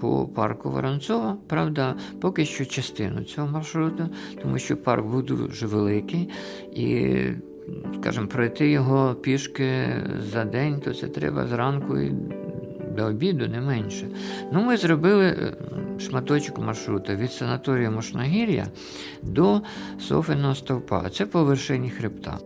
по 0.00 0.26
парку 0.26 0.70
Воронцова. 0.70 1.36
Правда, 1.48 1.94
поки 2.20 2.44
що 2.44 2.64
частину 2.64 3.24
цього 3.24 3.48
маршруту, 3.48 4.08
тому 4.42 4.58
що 4.58 4.76
парк 4.76 5.06
був 5.06 5.22
дуже 5.22 5.66
великий, 5.66 6.28
і, 6.74 7.16
скажімо, 8.00 8.26
пройти 8.26 8.70
його 8.70 9.14
пішки 9.14 9.86
за 10.32 10.44
день, 10.44 10.80
то 10.84 10.94
це 10.94 11.08
треба 11.08 11.46
зранку 11.46 11.98
і 11.98 12.12
до 12.96 13.04
обіду 13.04 13.48
не 13.48 13.60
менше. 13.60 14.06
Ну, 14.52 14.62
ми 14.62 14.76
зробили 14.76 15.24
е, 15.26 15.54
шматочок 16.00 16.58
маршруту 16.58 17.12
від 17.12 17.32
санаторію 17.32 17.90
Мошногір'я 17.90 18.66
до 19.22 19.60
Софиного 20.00 20.54
стовпа. 20.54 21.10
Це 21.10 21.26
по 21.26 21.44
вершині 21.44 21.90
хребта. 21.90 22.38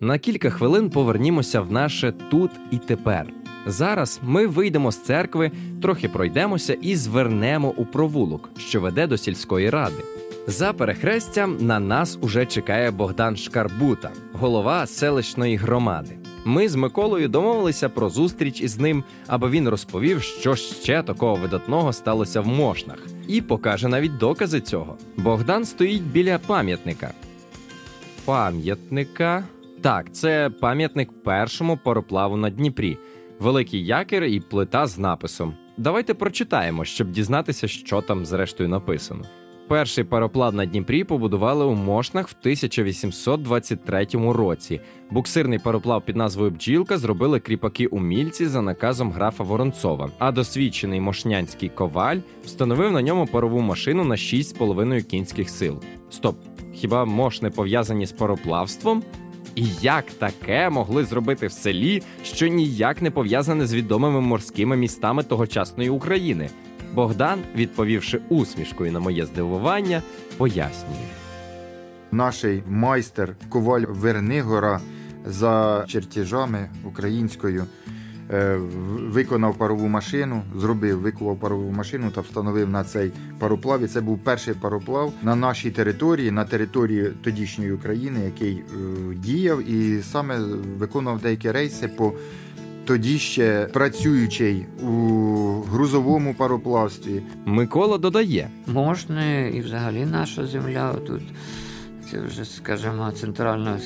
На 0.00 0.18
кілька 0.18 0.50
хвилин 0.50 0.90
повернімося 0.90 1.60
в 1.60 1.72
наше 1.72 2.12
тут 2.30 2.50
і 2.70 2.78
тепер. 2.78 3.26
Зараз 3.66 4.20
ми 4.22 4.46
вийдемо 4.46 4.92
з 4.92 5.02
церкви, 5.02 5.50
трохи 5.82 6.08
пройдемося 6.08 6.76
і 6.82 6.96
звернемо 6.96 7.74
у 7.76 7.84
провулок, 7.84 8.50
що 8.58 8.80
веде 8.80 9.06
до 9.06 9.16
сільської 9.16 9.70
ради. 9.70 10.02
За 10.46 10.72
перехрестям 10.72 11.56
на 11.60 11.80
нас 11.80 12.18
уже 12.20 12.46
чекає 12.46 12.90
Богдан 12.90 13.36
Шкарбута, 13.36 14.10
голова 14.32 14.86
селищної 14.86 15.56
громади. 15.56 16.19
Ми 16.44 16.68
з 16.68 16.74
Миколою 16.74 17.28
домовилися 17.28 17.88
про 17.88 18.10
зустріч 18.10 18.60
із 18.60 18.78
ним, 18.78 19.04
аби 19.26 19.50
він 19.50 19.68
розповів, 19.68 20.22
що 20.22 20.56
ще 20.56 21.02
такого 21.02 21.34
видатного 21.34 21.92
сталося 21.92 22.40
в 22.40 22.46
Мошнах, 22.46 23.06
і 23.28 23.40
покаже 23.40 23.88
навіть 23.88 24.16
докази 24.16 24.60
цього. 24.60 24.96
Богдан 25.16 25.64
стоїть 25.64 26.02
біля 26.02 26.38
пам'ятника. 26.38 27.12
Пам'ятника. 28.24 29.44
Так, 29.80 30.12
це 30.12 30.50
пам'ятник 30.60 31.22
першому 31.22 31.76
пароплаву 31.76 32.36
на 32.36 32.50
Дніпрі, 32.50 32.98
великий 33.38 33.86
якір 33.86 34.24
і 34.24 34.40
плита 34.40 34.86
з 34.86 34.98
написом. 34.98 35.54
Давайте 35.76 36.14
прочитаємо, 36.14 36.84
щоб 36.84 37.10
дізнатися, 37.10 37.68
що 37.68 38.02
там 38.02 38.26
зрештою 38.26 38.68
написано. 38.68 39.24
Перший 39.70 40.04
пароплав 40.04 40.54
на 40.54 40.66
Дніпрі 40.66 41.04
побудували 41.04 41.64
у 41.64 41.74
Мошнах 41.74 42.28
в 42.28 42.34
1823 42.40 44.06
році. 44.12 44.80
Буксирний 45.10 45.58
пароплав 45.58 46.04
під 46.04 46.16
назвою 46.16 46.50
Бджілка 46.50 46.98
зробили 46.98 47.40
кріпаки 47.40 47.86
умільці 47.86 48.46
за 48.46 48.62
наказом 48.62 49.12
графа 49.12 49.44
Воронцова. 49.44 50.10
А 50.18 50.32
досвідчений 50.32 51.00
мошнянський 51.00 51.68
коваль 51.68 52.16
встановив 52.44 52.92
на 52.92 53.02
ньому 53.02 53.26
парову 53.26 53.60
машину 53.60 54.04
на 54.04 54.14
6,5 54.14 55.02
кінських 55.02 55.50
сил. 55.50 55.82
Стоп, 56.10 56.36
хіба 56.74 57.04
Мошни 57.04 57.50
пов'язані 57.50 58.06
з 58.06 58.12
пароплавством? 58.12 59.02
І 59.54 59.64
як 59.82 60.04
таке 60.10 60.70
могли 60.70 61.04
зробити 61.04 61.46
в 61.46 61.52
селі, 61.52 62.02
що 62.24 62.46
ніяк 62.46 63.02
не 63.02 63.10
пов'язане 63.10 63.66
з 63.66 63.74
відомими 63.74 64.20
морськими 64.20 64.76
містами 64.76 65.22
тогочасної 65.22 65.90
України? 65.90 66.50
Богдан, 66.94 67.38
відповівши 67.54 68.20
усмішкою 68.28 68.92
на 68.92 69.00
моє 69.00 69.26
здивування, 69.26 70.02
пояснює. 70.36 71.08
Наш 72.12 72.44
майстер 72.68 73.36
Коваль 73.48 73.84
Вернигора 73.88 74.80
за 75.26 75.84
чертежами 75.88 76.68
українською 76.84 77.64
е, 78.30 78.56
виконав 78.98 79.58
парову 79.58 79.88
машину, 79.88 80.42
зробив, 80.56 81.00
викував 81.00 81.40
парову 81.40 81.70
машину 81.70 82.10
та 82.10 82.20
встановив 82.20 82.68
на 82.68 82.84
цей 82.84 83.12
пароплав. 83.38 83.82
І 83.82 83.86
це 83.86 84.00
був 84.00 84.18
перший 84.18 84.54
пароплав 84.54 85.12
на 85.22 85.36
нашій 85.36 85.70
території, 85.70 86.30
на 86.30 86.44
території 86.44 87.12
тодішньої 87.22 87.72
України, 87.72 88.20
який 88.24 88.54
е, 88.54 88.62
діяв 89.14 89.70
і 89.70 90.02
саме 90.02 90.38
виконував 90.78 91.20
деякі 91.20 91.50
рейси 91.50 91.88
по 91.88 92.12
тоді 92.90 93.18
ще 93.18 93.66
працюючий 93.72 94.66
у 94.82 94.88
грузовому 95.60 96.34
пароплавстві. 96.34 97.22
Микола 97.44 97.98
додає: 97.98 98.50
Можна 98.66 99.40
і 99.40 99.60
взагалі 99.60 100.06
наша 100.06 100.46
земля 100.46 100.92
тут. 101.06 101.22
Це 102.10 102.20
вже, 102.20 102.44
скажімо, 102.44 103.12
центральна 103.12 103.78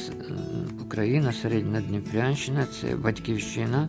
Україна, 0.86 1.32
середня 1.32 1.80
Дніпрянщина, 1.80 2.66
це 2.80 2.96
батьківщина 2.96 3.88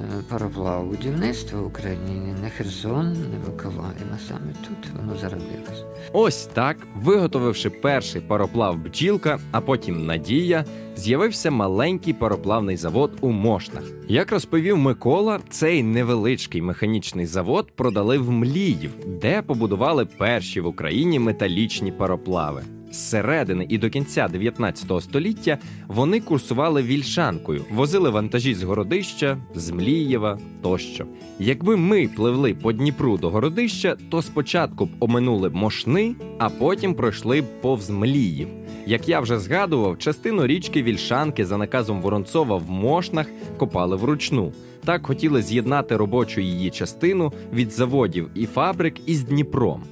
е, 0.00 0.22
пароплавбудівництва 0.28 1.60
в 1.60 1.66
Україні, 1.66 2.34
не 2.42 2.50
Херсон, 2.50 3.12
не 3.12 3.38
Миколаїв, 3.48 4.06
а 4.14 4.18
саме 4.28 4.52
тут 4.68 4.90
воно 4.96 5.18
зародилось. 5.18 5.84
ось 6.12 6.46
так, 6.46 6.76
виготовивши 6.96 7.70
перший 7.70 8.20
пароплав 8.20 8.78
бджілка, 8.78 9.38
а 9.50 9.60
потім 9.60 10.06
Надія, 10.06 10.64
з'явився 10.96 11.50
маленький 11.50 12.12
пароплавний 12.12 12.76
завод 12.76 13.12
у 13.20 13.30
Мошнах. 13.30 13.84
Як 14.08 14.32
розповів 14.32 14.78
Микола, 14.78 15.40
цей 15.48 15.82
невеличкий 15.82 16.62
механічний 16.62 17.26
завод 17.26 17.70
продали 17.76 18.18
в 18.18 18.30
Мліїв, 18.30 18.90
де 19.06 19.42
побудували 19.42 20.04
перші 20.04 20.60
в 20.60 20.66
Україні 20.66 21.18
металічні 21.18 21.92
пароплави. 21.92 22.62
З 22.92 22.96
середини 22.96 23.66
і 23.68 23.78
до 23.78 23.90
кінця 23.90 24.28
19 24.28 25.02
століття 25.02 25.58
вони 25.88 26.20
курсували 26.20 26.82
вільшанкою, 26.82 27.64
возили 27.70 28.10
вантажі 28.10 28.54
з 28.54 28.62
Городища, 28.62 29.38
з 29.54 29.70
Млієва 29.70 30.38
тощо. 30.62 31.06
Якби 31.38 31.76
ми 31.76 32.08
пливли 32.16 32.54
по 32.54 32.72
Дніпру 32.72 33.18
до 33.18 33.30
Городища, 33.30 33.96
то 34.10 34.22
спочатку 34.22 34.86
б 34.86 34.88
оминули 35.00 35.50
Мошни, 35.50 36.14
а 36.38 36.48
потім 36.48 36.94
пройшли 36.94 37.40
б 37.40 37.44
повз 37.60 37.90
Мліїв. 37.90 38.48
Як 38.86 39.08
я 39.08 39.20
вже 39.20 39.38
згадував, 39.38 39.98
частину 39.98 40.46
річки 40.46 40.82
Вільшанки 40.82 41.46
за 41.46 41.56
наказом 41.56 42.02
Воронцова 42.02 42.56
в 42.56 42.70
Мошнах 42.70 43.26
копали 43.56 43.96
вручну. 43.96 44.52
Так 44.84 45.06
хотіли 45.06 45.42
з'єднати 45.42 45.96
робочу 45.96 46.40
її 46.40 46.70
частину 46.70 47.32
від 47.52 47.72
заводів 47.72 48.30
і 48.34 48.46
фабрик 48.46 49.08
із 49.08 49.24
Дніпром. 49.24 49.82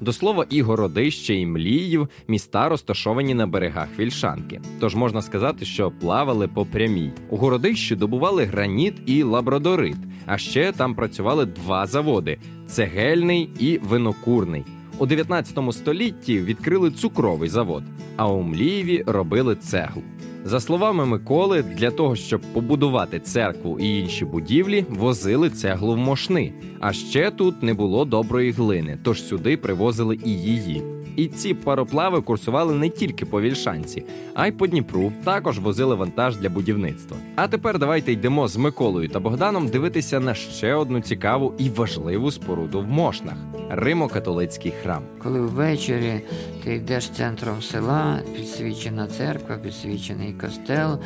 До 0.00 0.12
слова, 0.12 0.46
і 0.50 0.62
Городище, 0.62 1.34
і 1.34 1.46
Мліїв 1.46 2.08
міста 2.28 2.68
розташовані 2.68 3.34
на 3.34 3.46
берегах 3.46 3.88
Вільшанки. 3.98 4.60
Тож 4.80 4.94
можна 4.94 5.22
сказати, 5.22 5.64
що 5.64 5.90
плавали 5.90 6.48
по 6.48 6.66
прямій. 6.66 7.10
У 7.30 7.36
Городищі 7.36 7.96
добували 7.96 8.44
граніт 8.44 8.94
і 9.06 9.22
лабрадорит. 9.22 9.96
А 10.26 10.38
ще 10.38 10.72
там 10.72 10.94
працювали 10.94 11.46
два 11.46 11.86
заводи: 11.86 12.38
цегельний 12.66 13.50
і 13.58 13.78
винокурний. 13.78 14.64
У 14.98 15.06
19 15.06 15.58
столітті 15.72 16.40
відкрили 16.40 16.90
цукровий 16.90 17.48
завод, 17.48 17.82
а 18.16 18.28
у 18.28 18.42
Млієві 18.42 19.04
робили 19.06 19.56
цеглу. 19.56 20.02
За 20.44 20.60
словами 20.60 21.06
Миколи, 21.06 21.62
для 21.62 21.90
того, 21.90 22.16
щоб 22.16 22.40
побудувати 22.40 23.20
церкву 23.20 23.78
і 23.80 23.98
інші 23.98 24.24
будівлі, 24.24 24.84
возили 24.88 25.50
цеглу 25.50 25.94
в 25.94 25.96
мошни. 25.96 26.52
А 26.80 26.92
ще 26.92 27.30
тут 27.30 27.62
не 27.62 27.74
було 27.74 28.04
доброї 28.04 28.50
глини, 28.50 28.98
тож 29.02 29.22
сюди 29.22 29.56
привозили 29.56 30.18
і 30.24 30.30
її. 30.30 30.82
І 31.18 31.26
ці 31.26 31.54
пароплави 31.54 32.20
курсували 32.20 32.74
не 32.74 32.88
тільки 32.88 33.26
по 33.26 33.40
Вільшанці, 33.40 34.04
а 34.34 34.46
й 34.46 34.52
по 34.52 34.66
Дніпру. 34.66 35.12
Також 35.24 35.58
возили 35.58 35.94
вантаж 35.94 36.36
для 36.36 36.48
будівництва. 36.48 37.16
А 37.36 37.48
тепер 37.48 37.78
давайте 37.78 38.12
йдемо 38.12 38.48
з 38.48 38.56
Миколою 38.56 39.08
та 39.08 39.20
Богданом 39.20 39.68
дивитися 39.68 40.20
на 40.20 40.34
ще 40.34 40.74
одну 40.74 41.00
цікаву 41.00 41.54
і 41.58 41.70
важливу 41.70 42.30
споруду 42.30 42.80
в 42.80 42.86
Мошнах 42.86 43.36
Римо-католицький 43.70 44.72
храм. 44.82 45.02
Коли 45.22 45.40
ввечері 45.40 46.20
ти 46.64 46.74
йдеш 46.74 47.08
центром 47.08 47.62
села, 47.62 48.20
підсвічена 48.36 49.06
церква, 49.06 49.56
підсвічений 49.56 50.27
костел, 50.32 50.98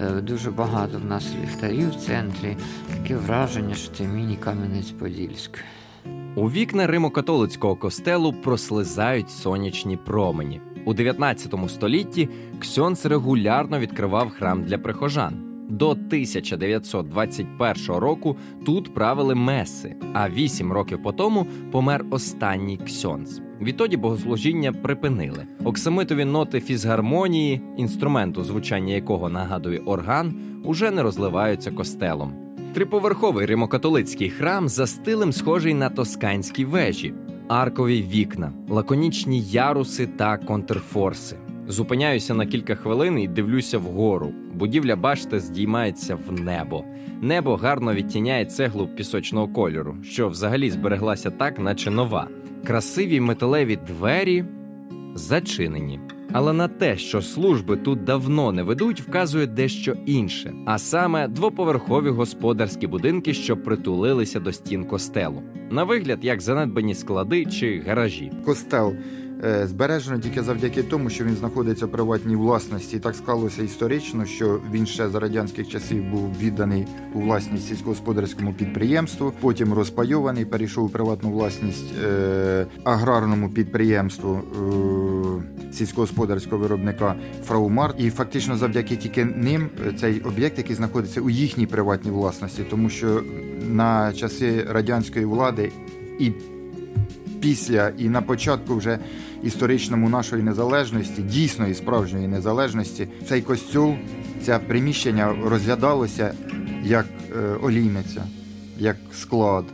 е, 0.00 0.20
дуже 0.20 0.50
багато 0.50 0.98
в 0.98 1.04
нас 1.04 1.34
ліхтарів 1.42 1.90
в 1.90 1.94
центрі. 1.94 2.56
Таке 2.92 3.16
враження, 3.16 3.74
що 3.74 3.92
це 3.92 4.04
міні-Кам'янець-Подільськ. 4.04 5.58
У 6.34 6.50
вікна 6.50 6.86
Римо-католицького 6.86 7.78
костелу 7.78 8.32
прослизають 8.32 9.30
сонячні 9.30 9.96
промені. 9.96 10.60
У 10.84 10.94
19 10.94 11.54
столітті 11.68 12.28
Ксьонц 12.58 13.06
регулярно 13.06 13.78
відкривав 13.78 14.30
храм 14.30 14.64
для 14.64 14.78
прихожан. 14.78 15.46
До 15.68 15.90
1921 15.90 17.96
року 17.96 18.36
тут 18.66 18.94
правили 18.94 19.34
меси, 19.34 19.96
а 20.12 20.30
вісім 20.30 20.72
років 20.72 21.02
по 21.02 21.12
тому 21.12 21.46
помер 21.72 22.04
останній 22.10 22.76
ксьонц. 22.76 23.40
Відтоді 23.60 23.96
богослужіння 23.96 24.72
припинили. 24.72 25.46
Оксамитові 25.64 26.24
ноти 26.24 26.60
фізгармонії, 26.60 27.60
інструменту, 27.76 28.44
звучання 28.44 28.94
якого 28.94 29.28
нагадує 29.28 29.78
орган, 29.78 30.34
уже 30.64 30.90
не 30.90 31.02
розливаються 31.02 31.70
костелом. 31.70 32.32
Триповерховий 32.72 33.46
римокатолицький 33.46 34.30
храм 34.30 34.68
за 34.68 34.86
стилем 34.86 35.32
схожий 35.32 35.74
на 35.74 35.88
тосканські 35.88 36.64
вежі, 36.64 37.14
аркові 37.48 38.02
вікна, 38.02 38.52
лаконічні 38.68 39.42
яруси 39.42 40.06
та 40.06 40.36
контрфорси. 40.36 41.36
Зупиняюся 41.68 42.34
на 42.34 42.46
кілька 42.46 42.74
хвилин 42.74 43.18
і 43.18 43.28
дивлюся 43.28 43.78
вгору. 43.78 44.32
Будівля 44.54 44.96
башти 44.96 45.40
здіймається 45.40 46.18
в 46.28 46.32
небо. 46.32 46.84
Небо 47.20 47.56
гарно 47.56 47.94
відтіняє 47.94 48.44
цеглу 48.44 48.88
пісочного 48.88 49.48
кольору, 49.48 49.96
що 50.02 50.28
взагалі 50.28 50.70
збереглася 50.70 51.30
так, 51.30 51.58
наче 51.58 51.90
нова. 51.90 52.28
Красиві 52.66 53.20
металеві 53.20 53.78
двері 53.86 54.44
зачинені. 55.14 56.00
Але 56.32 56.52
на 56.52 56.68
те, 56.68 56.96
що 56.96 57.22
служби 57.22 57.76
тут 57.76 58.04
давно 58.04 58.52
не 58.52 58.62
ведуть, 58.62 59.00
вказує 59.00 59.46
дещо 59.46 59.96
інше, 60.06 60.54
а 60.66 60.78
саме 60.78 61.28
двоповерхові 61.28 62.08
господарські 62.08 62.86
будинки, 62.86 63.34
що 63.34 63.56
притулилися 63.56 64.40
до 64.40 64.52
стін 64.52 64.84
костелу. 64.84 65.42
На 65.70 65.84
вигляд, 65.84 66.18
як 66.22 66.40
занедбані 66.40 66.94
склади 66.94 67.44
чи 67.44 67.82
гаражі. 67.86 68.32
Костел 68.44 68.94
збережено 69.64 70.18
тільки 70.18 70.42
завдяки 70.42 70.82
тому, 70.82 71.10
що 71.10 71.24
він 71.24 71.36
знаходиться 71.36 71.86
в 71.86 71.90
приватній 71.90 72.36
власності. 72.36 72.96
І 72.96 73.00
так 73.00 73.14
склалося 73.14 73.62
історично, 73.62 74.24
що 74.24 74.60
він 74.72 74.86
ще 74.86 75.08
за 75.08 75.20
радянських 75.20 75.68
часів 75.68 76.04
був 76.04 76.32
відданий 76.40 76.86
у 77.14 77.20
власність 77.20 77.68
сільськогосподарському 77.68 78.54
підприємству, 78.54 79.32
потім 79.40 79.72
розпайований, 79.72 80.44
перейшов 80.44 80.84
у 80.84 80.88
приватну 80.88 81.30
власність 81.30 81.94
е, 82.04 82.66
аграрному 82.84 83.50
підприємству 83.50 84.40
е, 84.40 85.72
сільськогосподарського 85.72 86.62
виробника 86.62 87.14
Фраумарт. 87.44 88.00
І 88.00 88.10
фактично 88.10 88.56
завдяки 88.56 88.96
тільки 88.96 89.24
ним 89.24 89.70
е, 89.86 89.92
цей 89.92 90.20
об'єкт, 90.20 90.58
який 90.58 90.76
знаходиться 90.76 91.20
у 91.20 91.30
їхній 91.30 91.66
приватній 91.66 92.10
власності, 92.10 92.62
тому 92.70 92.90
що 92.90 93.22
на 93.68 94.12
часи 94.12 94.66
радянської 94.68 95.24
влади 95.24 95.72
і 96.18 96.32
після 97.46 97.92
і 97.98 98.08
на 98.08 98.22
початку 98.22 98.76
вже 98.76 98.98
історичному 99.42 100.08
нашої 100.08 100.42
незалежності, 100.42 101.22
дійсної 101.22 101.74
справжньої 101.74 102.28
незалежності, 102.28 103.08
цей 103.28 103.42
костюл, 103.42 103.94
це 104.42 104.58
приміщення 104.58 105.36
розглядалося 105.44 106.34
як 106.84 107.06
е, 107.06 107.56
олійниця, 107.62 108.22
як 108.78 108.96
склад, 109.12 109.64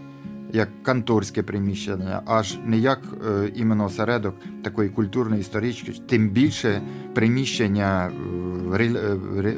як 0.52 0.68
канторське 0.82 1.42
приміщення, 1.42 2.22
аж 2.26 2.58
не 2.66 2.78
як 2.78 3.00
е, 3.28 3.50
іменно 3.54 3.84
осередок 3.84 4.34
такої 4.64 4.88
культурної 4.88 5.40
історички, 5.40 5.92
тим 6.08 6.30
більше 6.30 6.82
приміщення 7.14 8.10
е, 8.10 8.88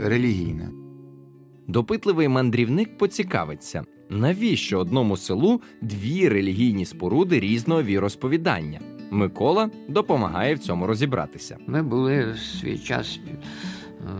релігійне. 0.04 0.68
Допитливий 1.68 2.28
мандрівник 2.28 2.98
поцікавиться, 2.98 3.84
навіщо 4.08 4.78
одному 4.78 5.16
селу 5.16 5.60
дві 5.80 6.28
релігійні 6.28 6.84
споруди 6.84 7.40
різного 7.40 7.82
віросповідання. 7.82 8.80
Микола 9.10 9.70
допомагає 9.88 10.54
в 10.54 10.58
цьому 10.58 10.86
розібратися. 10.86 11.56
Ми 11.66 11.82
були 11.82 12.32
в 12.32 12.38
свій 12.38 12.78
час 12.78 13.20
е, 13.28 14.10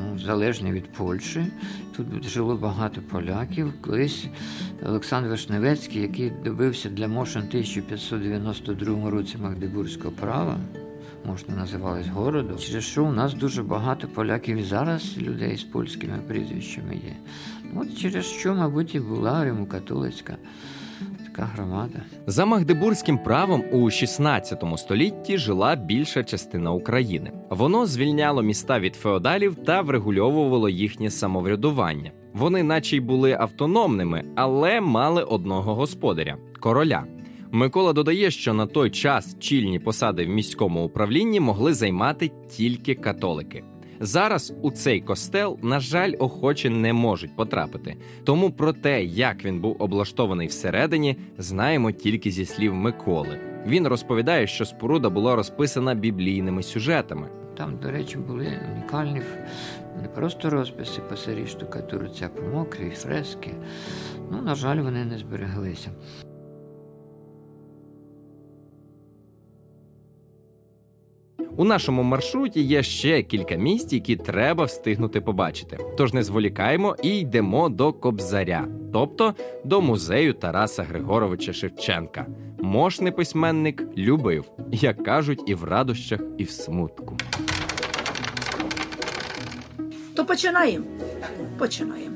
ну, 0.00 0.18
залежні 0.18 0.72
від 0.72 0.92
Польщі. 0.92 1.46
Тут 1.96 2.06
жило 2.28 2.56
багато 2.56 3.00
поляків. 3.10 3.72
Колись 3.80 4.26
Олександр 4.86 5.28
Вишневецький, 5.28 6.02
який 6.02 6.32
добився 6.44 6.88
для 6.88 7.08
Мошен 7.08 7.42
в 7.42 7.46
1592 7.46 9.10
році 9.10 9.38
Магдебурзького 9.38 10.14
права, 10.20 10.58
можна 11.24 11.56
називалось 11.56 12.08
городом, 12.08 12.58
через 12.58 12.84
що 12.84 13.04
у 13.04 13.12
нас 13.12 13.34
дуже 13.34 13.62
багато 13.62 14.08
поляків 14.08 14.56
і 14.56 14.62
зараз 14.62 15.18
людей 15.18 15.56
з 15.56 15.62
польськими 15.62 16.18
прізвищами 16.28 16.94
є. 16.94 17.16
От 17.76 17.98
через 17.98 18.24
що, 18.26 18.54
мабуть, 18.54 18.94
і 18.94 19.00
була 19.00 19.44
римокатолицька 19.44 20.36
така 21.34 21.48
громада. 21.54 22.02
За 22.26 22.44
Магдебурзьким 22.44 23.18
правом 23.18 23.64
у 23.72 23.90
16 23.90 24.64
столітті 24.76 25.38
жила 25.38 25.76
більша 25.76 26.24
частина 26.24 26.72
України. 26.72 27.32
Воно 27.50 27.86
звільняло 27.86 28.42
міста 28.42 28.80
від 28.80 28.94
феодалів 28.94 29.54
та 29.54 29.80
врегульовувало 29.80 30.68
їхнє 30.68 31.10
самоврядування. 31.10 32.12
Вони, 32.34 32.62
наче 32.62 32.96
й 32.96 33.00
були 33.00 33.32
автономними, 33.32 34.24
але 34.36 34.80
мали 34.80 35.22
одного 35.22 35.74
господаря 35.74 36.36
короля. 36.60 37.04
Микола 37.50 37.92
додає, 37.92 38.30
що 38.30 38.54
на 38.54 38.66
той 38.66 38.90
час 38.90 39.36
чільні 39.38 39.78
посади 39.78 40.26
в 40.26 40.28
міському 40.28 40.84
управлінні 40.84 41.40
могли 41.40 41.74
займати 41.74 42.30
тільки 42.56 42.94
католики. 42.94 43.64
Зараз 44.04 44.54
у 44.62 44.70
цей 44.70 45.00
костел, 45.00 45.58
на 45.62 45.80
жаль, 45.80 46.12
охочі 46.18 46.68
не 46.68 46.92
можуть 46.92 47.36
потрапити. 47.36 47.96
Тому 48.24 48.50
про 48.50 48.72
те, 48.72 49.04
як 49.04 49.44
він 49.44 49.60
був 49.60 49.76
облаштований 49.78 50.46
всередині, 50.46 51.16
знаємо 51.38 51.92
тільки 51.92 52.30
зі 52.30 52.44
слів 52.44 52.74
Миколи. 52.74 53.40
Він 53.66 53.88
розповідає, 53.88 54.46
що 54.46 54.64
споруда 54.64 55.10
була 55.10 55.36
розписана 55.36 55.94
біблійними 55.94 56.62
сюжетами. 56.62 57.28
Там, 57.56 57.78
до 57.82 57.90
речі, 57.90 58.18
були 58.18 58.48
унікальні 58.72 59.22
не 60.02 60.08
просто 60.08 60.50
розписи 60.50 61.00
штукатурці, 61.46 62.24
а 62.24 62.28
по 62.28 62.42
мокрій 62.42 62.90
фрески. 62.90 63.50
Ну, 64.30 64.42
на 64.42 64.54
жаль, 64.54 64.78
вони 64.78 65.04
не 65.04 65.18
збереглися. 65.18 65.90
У 71.56 71.64
нашому 71.64 72.02
маршруті 72.02 72.62
є 72.62 72.82
ще 72.82 73.22
кілька 73.22 73.54
місць, 73.54 73.92
які 73.92 74.16
треба 74.16 74.64
встигнути 74.64 75.20
побачити. 75.20 75.78
Тож 75.96 76.12
не 76.12 76.22
зволікаємо 76.22 76.96
і 77.02 77.18
йдемо 77.18 77.68
до 77.68 77.92
Кобзаря, 77.92 78.68
тобто 78.92 79.34
до 79.64 79.80
музею 79.80 80.32
Тараса 80.32 80.82
Григоровича 80.82 81.52
Шевченка. 81.52 82.26
Мошний 82.60 83.12
письменник 83.12 83.82
любив, 83.96 84.44
як 84.72 85.04
кажуть, 85.04 85.42
і 85.46 85.54
в 85.54 85.64
радощах, 85.64 86.20
і 86.38 86.44
в 86.44 86.50
смутку. 86.50 87.16
То 90.14 90.24
починаємо. 90.24 90.84
Починаємо. 91.58 92.13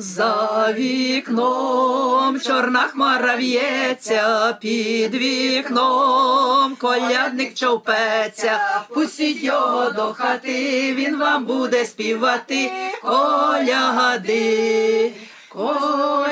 За 0.00 0.74
вікном 0.76 2.40
чорна 2.40 2.80
хмара 2.80 3.36
в'ється, 3.36 4.52
під 4.60 5.14
вікном 5.14 6.76
колядник 6.76 7.54
човпеться. 7.54 8.60
Пустіть 8.88 9.42
його 9.42 9.90
до 9.90 10.02
хати, 10.02 10.94
він 10.94 11.18
вам 11.18 11.44
буде 11.44 11.84
співати 11.84 12.70
коляди, 13.02 15.12
коляди. 15.48 16.28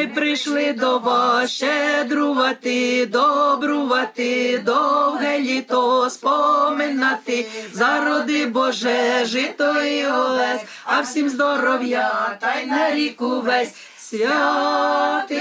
Ми 0.00 0.06
прийшли 0.06 0.72
до 0.72 0.98
вас 0.98 1.50
щедрувати, 1.50 3.06
добрувати, 3.06 4.62
довге 4.66 5.40
літо 5.40 6.10
споминати, 6.10 7.46
зароди 7.72 8.46
Боже, 8.46 9.24
жито 9.24 9.82
і 9.82 10.06
овес, 10.06 10.60
а 10.84 11.00
всім 11.00 11.28
здоров'я, 11.28 12.38
та 12.40 12.54
й 12.54 12.66
на 12.66 12.94
ріку 12.94 13.40
весь 13.40 13.74
святий 13.98 15.40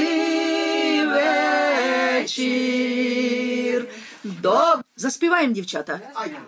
вечір. 2.18 3.86
Доб... 4.24 4.80
Заспіваємо, 4.96 5.54
дівчата. 5.54 6.00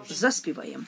Заспіваємо. 0.09 0.83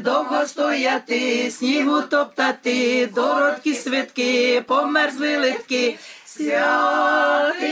Довго 0.00 0.46
стояти, 0.46 1.50
снігу 1.50 2.02
топтати, 2.02 3.06
дородкі 3.14 3.74
свитки, 3.74 4.64
померзли 4.66 5.36
литки. 5.36 5.98
Святий 6.36 7.66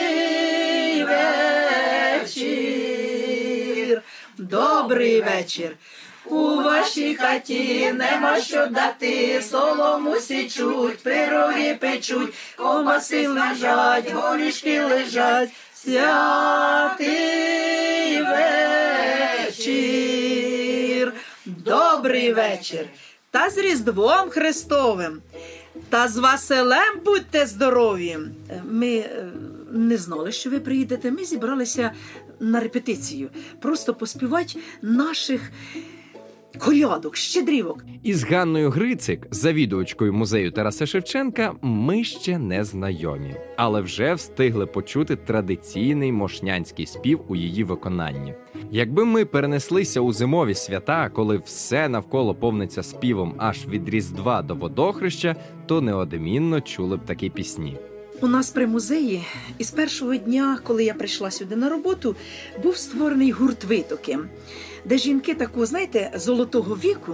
вечір. 2.25 4.03
Добрий 4.39 5.21
вечір. 5.21 5.77
У 6.25 6.57
вашій 6.57 7.15
хаті 7.15 7.93
нема 7.93 8.41
що 8.41 8.67
дати, 8.67 9.43
солому 9.43 10.17
січуть, 10.17 11.03
пироги 11.03 11.75
печуть, 11.81 12.35
ковбаси 12.57 13.29
лежать, 13.29 14.13
горішки 14.13 14.83
лежать. 14.85 15.49
Святий 15.75 17.09
вечір. 19.43 21.13
Добрий 21.45 22.33
вечір. 22.33 22.87
Та 23.31 23.51
з 23.51 23.59
Різдвом 23.59 24.31
Христовим. 24.31 25.23
Та 25.89 26.09
з 26.09 26.17
Василем 26.17 27.01
будьте 27.05 27.47
здорові. 27.47 28.19
Е, 28.51 28.63
Ми 28.71 28.97
е, 28.97 29.31
не 29.71 29.97
знали, 29.97 30.33
що 30.33 30.51
ви 30.51 30.61
приїдете. 30.61 31.11
Ми 31.11 31.25
зібралися 31.25 31.93
на 32.41 32.61
репетицію. 32.61 33.29
Просто 33.61 33.95
поспівати 33.95 34.59
наших 34.83 35.41
колядок, 36.59 37.17
щедрівок. 37.17 37.85
Із 38.03 38.25
Ганною 38.25 38.71
Грицик, 38.71 39.27
завідувачкою 39.31 40.13
музею 40.13 40.53
Тараса 40.53 40.87
Шевченка, 40.87 41.53
ми 41.63 42.05
ще 42.05 42.39
не 42.39 42.65
знайомі, 42.65 43.35
але 43.57 43.81
вже 43.81 44.15
встигли 44.15 44.67
почути 44.67 45.17
традиційний 45.17 46.13
мошнянський 46.13 46.87
спів 46.87 47.21
у 47.29 47.37
її 47.37 47.65
виконанні. 47.65 48.35
Якби 48.71 49.05
ми 49.05 49.25
перенеслися 49.25 50.01
у 50.01 50.13
зимові 50.13 50.55
свята, 50.55 51.09
коли 51.09 51.37
все 51.39 51.89
навколо 51.89 52.35
повниться 52.35 52.83
співом 52.83 53.35
аж 53.39 53.67
від 53.67 53.89
Різдва 53.89 54.43
до 54.43 54.55
водохреща, 54.55 55.37
то 55.67 55.81
неодмінно 55.81 56.61
чули 56.61 56.97
б 56.97 57.05
такі 57.05 57.31
пісні. 57.31 57.77
У 58.23 58.27
нас 58.27 58.51
при 58.51 58.67
музеї 58.67 59.25
із 59.59 59.71
першого 59.71 60.17
дня, 60.17 60.59
коли 60.65 60.85
я 60.85 60.95
прийшла 60.95 61.31
сюди 61.31 61.57
на 61.57 61.69
роботу, 61.69 62.17
був 62.63 62.77
створений 62.77 63.31
гурт 63.31 63.65
витоки, 63.65 64.19
де 64.85 64.99
жінки 64.99 65.35
такого, 65.35 65.67
знаєте, 65.67 66.13
золотого 66.15 66.75
віку 66.75 67.13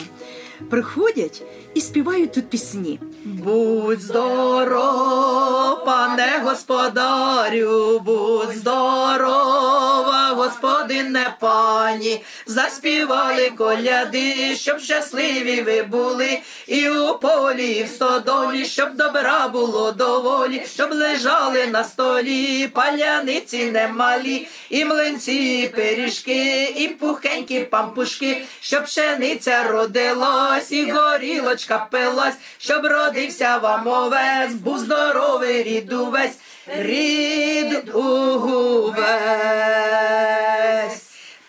приходять 0.71 1.43
і 1.75 1.81
співають 1.81 2.33
тут 2.33 2.49
пісні. 2.51 3.01
Будь 3.25 4.01
здоров, 4.01 5.85
пане 5.85 6.43
господарю, 6.45 8.01
будь 8.05 8.57
здорова, 8.57 10.33
господине 10.37 11.26
пані, 11.41 12.25
заспівали 12.47 13.51
коляди, 13.51 14.57
щоб 14.57 14.81
щасливі 14.81 15.63
ви 15.63 15.83
були, 15.83 16.39
і 16.67 16.89
у 16.89 17.19
полі, 17.19 17.71
і 17.71 17.85
в 17.85 17.89
стодолі, 17.89 18.65
щоб 18.65 18.95
добра 18.95 19.49
було 19.49 19.93
доволі, 19.93 20.63
щоб 20.75 20.93
лежали 20.93 21.67
на 21.67 21.85
столі, 21.85 22.69
паляниці 22.69 23.71
немалі, 23.71 24.49
і 24.71 24.85
млинці, 24.85 25.63
і 25.63 25.69
пиріжки, 25.69 26.65
і 26.65 26.89
пухенькі 26.89 27.61
пампушки, 27.61 28.43
щоб 28.61 28.85
пшениця 28.85 29.63
родилась, 29.63 30.73
і 30.73 30.91
горілочка 30.91 31.87
пилась, 31.91 32.35
щоб 32.59 32.87
родився 32.87 33.59
вам 33.59 33.87
овець, 33.87 34.53
був 34.53 34.79
здоровий 34.79 35.63
рід 35.63 35.93
увесь, 35.93 36.39
рід 36.67 37.95
увесь. 37.95 39.07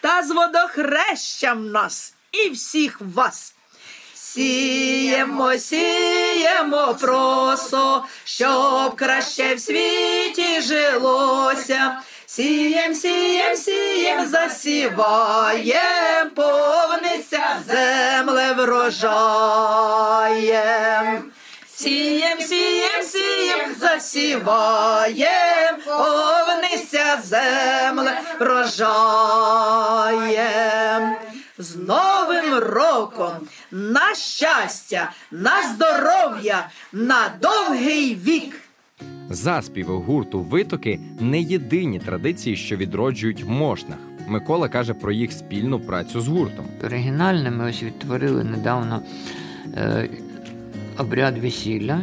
Та 0.07 0.23
з 0.23 0.31
водохрещем 0.31 1.71
нас 1.71 2.13
і 2.31 2.49
всіх 2.49 3.01
вас. 3.01 3.53
Сіємо, 4.13 5.57
сіємо 5.57 6.97
просо, 7.01 8.03
щоб 8.23 8.95
краще 8.95 9.55
в 9.55 9.59
світі 9.59 10.61
жилося. 10.61 11.97
Сієм, 12.25 12.95
сієм, 12.95 13.57
сієм, 13.57 14.27
засіваєм, 14.27 16.29
повниться 16.35 17.63
земле 17.67 18.53
врожаєм. 18.53 19.07
Сієм, 21.79 22.41
сієм, 22.41 23.03
сієм, 23.03 23.75
засіваєм, 23.79 25.75
повнися 25.85 27.21
земле 27.23 28.21
врожаєм. 28.39 28.75
З 31.57 31.75
Новим 31.75 32.53
роком 32.59 33.31
на 33.71 34.15
щастя, 34.15 35.11
на 35.31 35.51
здоров'я, 35.73 36.69
на 36.93 37.31
довгий 37.41 38.15
вік. 38.15 38.61
Заспіви 39.29 39.95
гурту 39.95 40.39
витоки 40.39 40.99
не 41.19 41.41
єдині 41.41 41.99
традиції, 41.99 42.55
що 42.55 42.75
відроджують 42.75 43.43
в 43.43 43.49
мошнах. 43.49 43.97
Микола 44.27 44.69
каже 44.69 44.93
про 44.93 45.11
їх 45.11 45.31
спільну 45.31 45.79
працю 45.79 46.21
з 46.21 46.27
гуртом. 46.27 46.65
Оригінальне 46.85 47.51
ми 47.51 47.69
ось 47.69 47.83
відтворили 47.83 48.43
недавно 48.43 49.01
е, 49.77 50.09
обряд 50.97 51.38
весілля, 51.38 52.01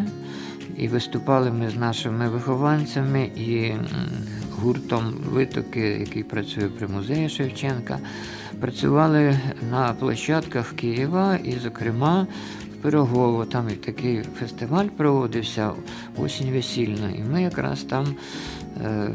і 0.76 0.88
виступали 0.88 1.50
ми 1.50 1.70
з 1.70 1.76
нашими 1.76 2.28
вихованцями 2.28 3.22
і 3.36 3.72
гуртом 4.60 5.14
витоки, 5.30 5.80
який 5.80 6.22
працює 6.22 6.68
при 6.68 6.86
музеї 6.88 7.28
Шевченка. 7.28 7.98
Працювали 8.60 9.38
на 9.70 9.92
площадках 9.92 10.72
Києва 10.72 11.36
і, 11.36 11.52
зокрема, 11.52 12.26
в 12.72 12.82
Пирогово. 12.82 13.44
Там 13.44 13.68
і 13.68 13.72
такий 13.72 14.22
фестиваль 14.38 14.86
проводився 14.86 15.70
осінь 16.16 16.50
весільна. 16.50 17.10
І 17.10 17.22
ми 17.32 17.42
якраз 17.42 17.82
там 17.82 18.06
е, 18.84 19.14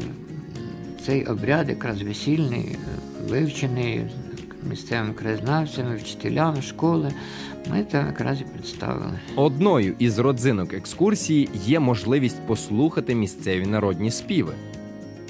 цей 1.06 1.26
обряд, 1.26 1.68
якраз 1.68 2.02
весільний, 2.02 2.60
е, 2.60 2.76
вивчений 3.28 4.06
місцевими 4.70 5.14
краєзнавцями, 5.14 5.96
вчителями 5.96 6.62
школи. 6.62 7.12
Ми 7.70 7.84
там 7.84 8.06
якраз 8.06 8.40
і 8.40 8.44
представили. 8.44 9.12
Одною 9.36 9.94
із 9.98 10.18
родзинок 10.18 10.74
екскурсії 10.74 11.48
є 11.54 11.80
можливість 11.80 12.46
послухати 12.46 13.14
місцеві 13.14 13.66
народні 13.66 14.10
співи. 14.10 14.52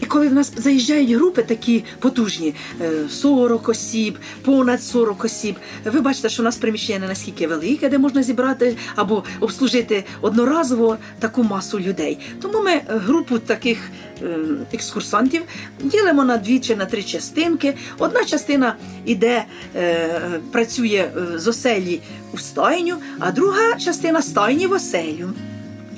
І 0.01 0.07
коли 0.07 0.29
в 0.29 0.35
нас 0.35 0.53
заїжджають 0.57 1.11
групи 1.11 1.43
такі 1.43 1.85
потужні, 1.99 2.55
е, 2.81 2.91
40 3.11 3.69
осіб, 3.69 4.19
понад 4.43 4.83
40 4.83 5.25
осіб, 5.25 5.57
ви 5.85 6.01
бачите, 6.01 6.29
що 6.29 6.43
у 6.43 6.45
нас 6.45 6.57
приміщення 6.57 6.99
не 6.99 7.09
наскільки 7.09 7.47
велике, 7.47 7.89
де 7.89 7.99
можна 7.99 8.23
зібрати 8.23 8.77
або 8.97 9.25
обслужити 9.41 10.05
одноразово 10.21 10.97
таку 11.19 11.43
масу 11.43 11.81
людей. 11.81 12.19
Тому 12.43 12.63
ми 12.63 12.73
е, 12.73 12.85
групу 12.89 13.39
таких 13.39 13.79
е, 14.23 14.37
екскурсантів 14.73 15.43
ділимо 15.83 16.25
на 16.25 16.37
дві 16.37 16.61
чи 16.61 16.77
на 16.77 16.87
три 16.87 17.03
частинки. 17.03 17.75
Одна 17.99 18.25
частина 18.25 18.77
іде, 19.05 19.45
е, 19.77 20.21
працює 20.53 21.11
е, 21.17 21.39
з 21.39 21.49
оселі 21.49 22.01
у 22.33 22.39
стайню, 22.39 22.97
а 23.19 23.33
друга 23.33 23.77
частина 23.79 24.23
стайні 24.23 24.67
в 24.67 24.73
оселю. 24.73 25.31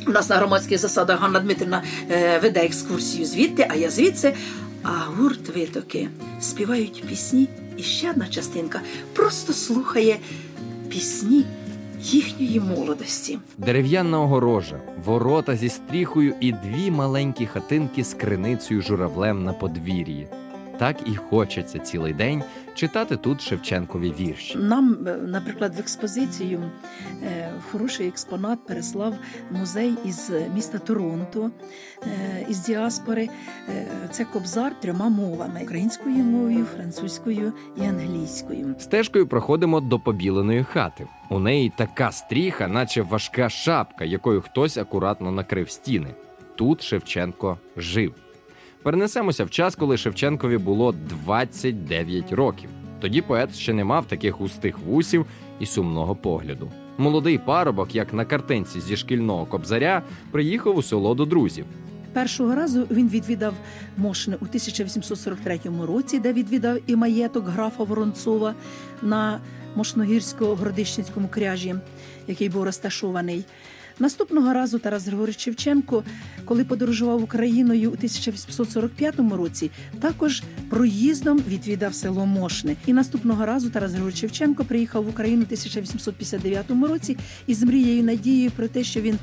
У 0.07 0.11
нас 0.11 0.29
на 0.29 0.37
громадських 0.37 0.79
засадах 0.79 1.21
Ганна 1.21 1.41
Дмитрівна 1.41 1.83
е, 2.11 2.39
веде 2.39 2.61
екскурсію 2.61 3.27
звідти, 3.27 3.67
а 3.71 3.75
я 3.75 3.91
звідси. 3.91 4.35
А 4.83 4.89
гурт 4.89 5.57
витоки 5.57 6.09
співають 6.41 7.05
пісні, 7.09 7.49
і 7.77 7.83
ще 7.83 8.11
одна 8.11 8.27
частинка 8.29 8.81
просто 9.13 9.53
слухає 9.53 10.19
пісні 10.89 11.45
їхньої 12.01 12.61
молодості. 12.61 13.39
Дерев'яна 13.59 14.21
огорожа, 14.21 14.81
ворота 15.05 15.57
зі 15.57 15.69
стріхою 15.69 16.35
і 16.41 16.53
дві 16.53 16.91
маленькі 16.91 17.47
хатинки 17.47 18.05
з 18.05 18.15
криницею 18.15 18.83
журавлем 18.83 19.45
на 19.45 19.53
подвір'ї. 19.53 20.29
Так 20.79 20.97
і 21.07 21.17
хочеться 21.17 21.79
цілий 21.79 22.13
день 22.13 22.43
читати 22.75 23.17
тут 23.17 23.41
Шевченкові 23.41 24.15
вірші. 24.21 24.59
Нам, 24.59 24.99
е, 25.07 25.17
наприклад, 25.17 25.77
в 25.77 25.81
експозицію 25.81 26.63
е, 27.23 27.53
хороший 27.71 28.09
експонат 28.09 28.67
переслав 28.67 29.15
музей 29.51 29.95
із 30.05 30.33
міста 30.55 30.79
Торонто, 30.79 31.51
е, 32.03 32.47
із 32.49 32.59
діаспори. 32.59 33.29
Це 34.11 34.25
кобзар 34.25 34.81
трьома 34.81 35.09
мовами: 35.09 35.61
українською 35.63 36.17
мовою, 36.17 36.65
французькою 36.77 37.53
і 37.77 37.81
англійською. 37.85 38.75
Стежкою 38.79 39.27
проходимо 39.27 39.81
до 39.81 39.99
побіленої 39.99 40.65
хати. 40.65 41.07
У 41.31 41.39
неї 41.39 41.73
така 41.77 42.13
стріха, 42.13 42.69
наче 42.69 43.03
важка 43.03 43.49
шапка, 43.49 44.05
якою 44.05 44.41
хтось 44.41 44.77
акуратно 44.77 45.31
накрив 45.31 45.71
стіни. 45.71 46.15
Тут 46.57 46.83
Шевченко 46.83 47.59
жив. 47.77 48.15
Перенесемося 48.83 49.45
в 49.45 49.51
час, 49.51 49.75
коли 49.75 49.97
Шевченкові 49.97 50.59
було 50.59 50.93
29 50.93 52.33
років. 52.33 52.71
Тоді 53.01 53.23
поет 53.23 53.55
ще 53.55 53.73
не 53.73 53.85
мав 53.85 54.07
таких 54.07 54.35
густих 54.35 54.79
вусів 54.79 55.27
і 55.61 55.67
сумного 55.67 56.17
погляду. 56.17 56.71
Молодий 56.99 57.39
парубок, 57.39 57.95
як 57.95 58.13
на 58.13 58.25
картинці 58.25 58.81
зі 58.81 58.97
шкільного 58.97 59.47
кобзаря, 59.47 60.03
приїхав 60.31 60.77
у 60.77 60.83
село 60.83 61.15
до 61.15 61.25
друзів. 61.25 61.65
Першого 62.13 62.55
разу 62.55 62.87
він 62.91 63.09
відвідав 63.09 63.55
Мошне 63.97 64.35
у 64.35 64.45
1843 64.45 65.61
році, 65.87 66.19
де 66.19 66.33
відвідав 66.33 66.79
і 66.87 66.97
маєток 66.97 67.49
графа 67.49 67.85
Воронцова 67.85 68.55
на 69.03 69.41
Мошногірсько-Городищенському 69.77 71.29
кряжі, 71.31 71.75
який 72.29 72.49
був 72.49 72.63
розташований. 72.65 73.45
Наступного 74.03 74.53
разу 74.53 74.79
Тарас 74.79 75.07
Григорович 75.07 75.41
Шевченко, 75.41 76.05
коли 76.45 76.65
подорожував 76.65 77.23
Україною 77.23 77.91
у 77.91 77.93
1845 77.93 79.15
році, 79.33 79.71
також 80.01 80.43
проїздом 80.71 81.41
відвідав 81.49 81.95
село 81.95 82.27
Мошне. 82.27 82.77
І 82.87 82.93
наступного 82.93 83.47
разу 83.47 83.71
Тарас 83.71 83.91
Григорович 83.91 84.21
Шевченко 84.21 84.65
приїхав 84.65 85.05
в 85.05 85.09
Україну 85.09 85.43
у 85.43 85.45
1859 85.45 86.71
році 86.89 87.17
із 87.47 87.63
мрією 87.63 88.03
надією 88.03 88.51
про 88.51 88.69
те, 88.69 88.85
що 88.85 89.01
він 89.01 89.19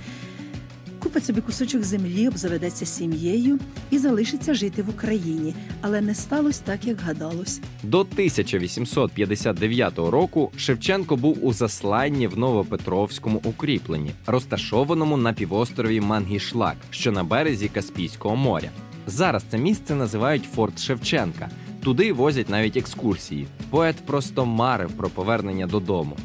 купить 1.10 1.26
собі 1.26 1.42
кусочок 1.42 1.84
землі, 1.84 2.28
обзаведеться 2.28 2.86
сім'єю 2.86 3.60
і 3.92 3.98
залишиться 3.98 4.54
жити 4.54 4.82
в 4.84 4.90
Україні. 4.90 5.56
Але 5.82 6.02
не 6.02 6.16
сталося 6.16 6.62
так, 6.66 6.86
як 6.86 7.02
гадалось. 7.02 7.62
До 7.84 8.00
1859 8.00 9.98
року 9.98 10.52
Шевченко 10.58 11.16
був 11.16 11.46
у 11.46 11.54
засланні 11.54 12.28
в 12.28 12.38
Новопетровському 12.38 13.42
укріпленні, 13.44 14.12
розташованому 14.26 15.18
на 15.18 15.34
півострові 15.34 16.02
Мангішлак, 16.02 16.76
що 16.90 17.12
на 17.12 17.24
березі 17.24 17.68
Каспійського 17.68 18.36
моря. 18.36 18.70
Зараз 19.08 19.44
це 19.52 19.58
місце 19.58 19.96
називають 19.96 20.50
Форт 20.56 20.80
Шевченка. 20.80 21.50
Туди 21.84 22.14
возять 22.14 22.50
навіть 22.50 22.78
екскурсії. 22.78 23.48
Поет 23.70 23.96
просто 23.96 24.46
марив 24.46 24.92
про 24.92 25.10
повернення 25.10 25.68
додому. 25.68 26.18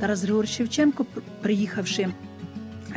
Тарас 0.00 0.22
Григорович 0.22 0.50
Шевченко, 0.50 1.06
приїхавши 1.40 2.08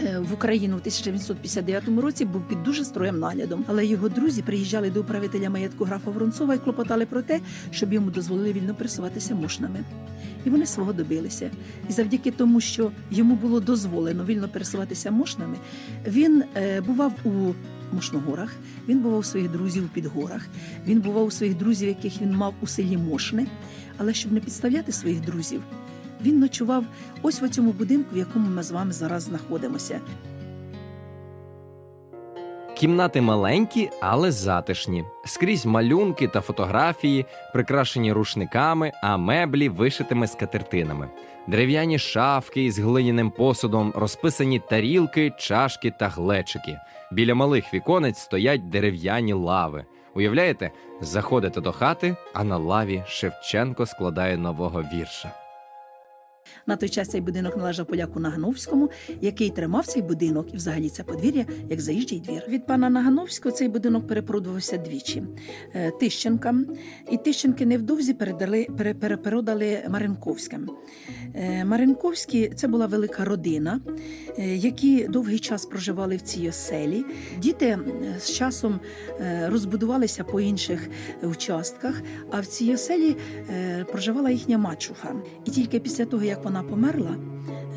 в 0.04 0.34
Україну 0.34 0.76
в 0.76 0.80
1959 0.80 1.84
році, 2.02 2.26
був 2.26 2.48
під 2.48 2.64
дуже 2.64 2.86
строєм 2.86 3.20
наглядом. 3.20 3.66
Але 3.68 3.86
його 3.86 4.10
друзі 4.10 4.42
приїжджали 4.42 4.90
до 4.90 5.02
управителя 5.02 5.50
маєтку 5.50 5.84
графа 5.84 6.12
Воронцова 6.12 6.56
і 6.56 6.58
клопотали 6.58 7.06
про 7.06 7.22
те, 7.22 7.40
щоб 7.72 7.94
йому 7.94 8.12
дозволили 8.12 8.54
вільно 8.54 8.76
пересуватися 8.76 9.36
мошнами. 9.36 9.84
І 10.46 10.50
вони 10.50 10.66
свого 10.66 10.94
добилися. 10.94 11.52
І 11.90 11.94
завдяки 11.94 12.32
тому, 12.32 12.62
що 12.62 12.92
йому 13.12 13.36
було 13.36 13.60
дозволено 13.60 14.26
вільно 14.26 14.50
пересуватися 14.50 15.12
мошнами, 15.12 15.58
він 16.08 16.44
е, 16.56 16.82
бував 16.82 17.14
у 17.24 17.54
Мошногорах, 17.94 18.54
він 18.88 19.00
бував 19.00 19.20
у 19.20 19.24
своїх 19.24 19.52
друзів 19.52 19.86
у 19.86 19.88
Підгорах, 19.88 20.48
він 20.88 21.02
бував 21.02 21.26
у 21.26 21.32
своїх 21.32 21.58
друзів, 21.58 21.88
яких 21.88 22.22
він 22.22 22.32
мав 22.32 22.54
у 22.62 22.68
селі 22.68 22.98
Мошне. 22.98 23.48
Але 23.98 24.14
щоб 24.14 24.32
не 24.32 24.40
підставляти 24.40 24.92
своїх 24.92 25.22
друзів, 25.22 25.62
він 26.26 26.40
ночував 26.40 26.86
ось 27.22 27.42
в 27.42 27.50
цьому 27.50 27.72
будинку, 27.72 28.16
в 28.16 28.18
якому 28.18 28.50
ми 28.50 28.64
з 28.64 28.72
вами 28.72 28.92
зараз 28.92 29.24
знаходимося. 29.24 30.02
Кімнати 32.76 33.22
маленькі, 33.22 33.90
але 34.02 34.32
затишні. 34.32 35.06
Скрізь 35.26 35.66
малюнки 35.66 36.28
та 36.28 36.42
фотографії, 36.42 37.26
прикрашені 37.54 38.14
рушниками, 38.14 38.92
а 39.04 39.18
меблі 39.18 39.70
вишитими 39.70 40.28
скатертинами. 40.28 41.10
Дерев'яні 41.48 42.00
шафки 42.00 42.64
із 42.64 42.80
глиняним 42.80 43.32
посудом, 43.32 43.94
розписані 43.96 44.60
тарілки, 44.70 45.34
чашки 45.38 45.94
та 46.00 46.08
глечики. 46.08 46.80
Біля 47.12 47.36
малих 47.36 47.74
віконець 47.74 48.20
стоять 48.20 48.70
дерев'яні 48.70 49.34
лави. 49.34 49.86
Уявляєте, 50.16 50.72
заходите 51.02 51.62
до 51.62 51.72
хати, 51.72 52.16
а 52.34 52.44
на 52.44 52.58
лаві 52.58 53.04
Шевченко 53.08 53.86
складає 53.86 54.38
нового 54.38 54.82
вірша. 54.94 55.45
На 56.68 56.76
той 56.76 56.90
час 56.90 57.10
цей 57.10 57.22
будинок 57.22 57.58
належав 57.58 57.86
поляку 57.86 58.20
Нагановському, 58.20 58.90
який 59.22 59.50
тримав 59.50 59.86
цей 59.86 60.02
будинок 60.02 60.54
і 60.54 60.58
взагалі 60.58 60.90
це 60.90 61.04
подвір'я 61.04 61.46
як 61.70 61.82
заїжджий 61.82 62.20
двір. 62.20 62.44
Від 62.48 62.66
пана 62.66 62.90
Нагановського 62.90 63.56
цей 63.56 63.68
будинок 63.68 64.08
перепродувався 64.08 64.78
двічі 64.78 65.24
Е, 65.74 65.92
Тищенкам, 65.92 66.66
і 67.12 67.18
Тищенки 67.18 67.66
невдовзі 67.66 68.14
передали 68.14 68.68
перепродали 69.00 69.80
Маринковським. 69.90 70.70
Е, 71.36 71.66
Маринковські 71.66 72.52
це 72.56 72.68
була 72.68 72.86
велика 72.86 73.26
родина, 73.26 73.80
е, 74.38 74.56
які 74.56 75.08
довгий 75.08 75.40
час 75.40 75.66
проживали 75.66 76.16
в 76.16 76.22
цій 76.22 76.50
оселі. 76.50 77.06
Діти 77.38 77.80
з 78.20 78.32
часом 78.32 78.80
розбудувалися 79.46 80.24
по 80.24 80.42
інших 80.42 80.90
участках, 81.24 82.02
а 82.32 82.40
в 82.40 82.46
цій 82.46 82.74
оселі 82.74 83.16
проживала 83.92 84.30
їхня 84.30 84.58
мачуха. 84.58 85.16
І 85.46 85.52
тільки 85.52 85.80
після 85.80 86.06
того, 86.06 86.24
як 86.24 86.44
вона 86.44 86.55
померла, 86.64 87.16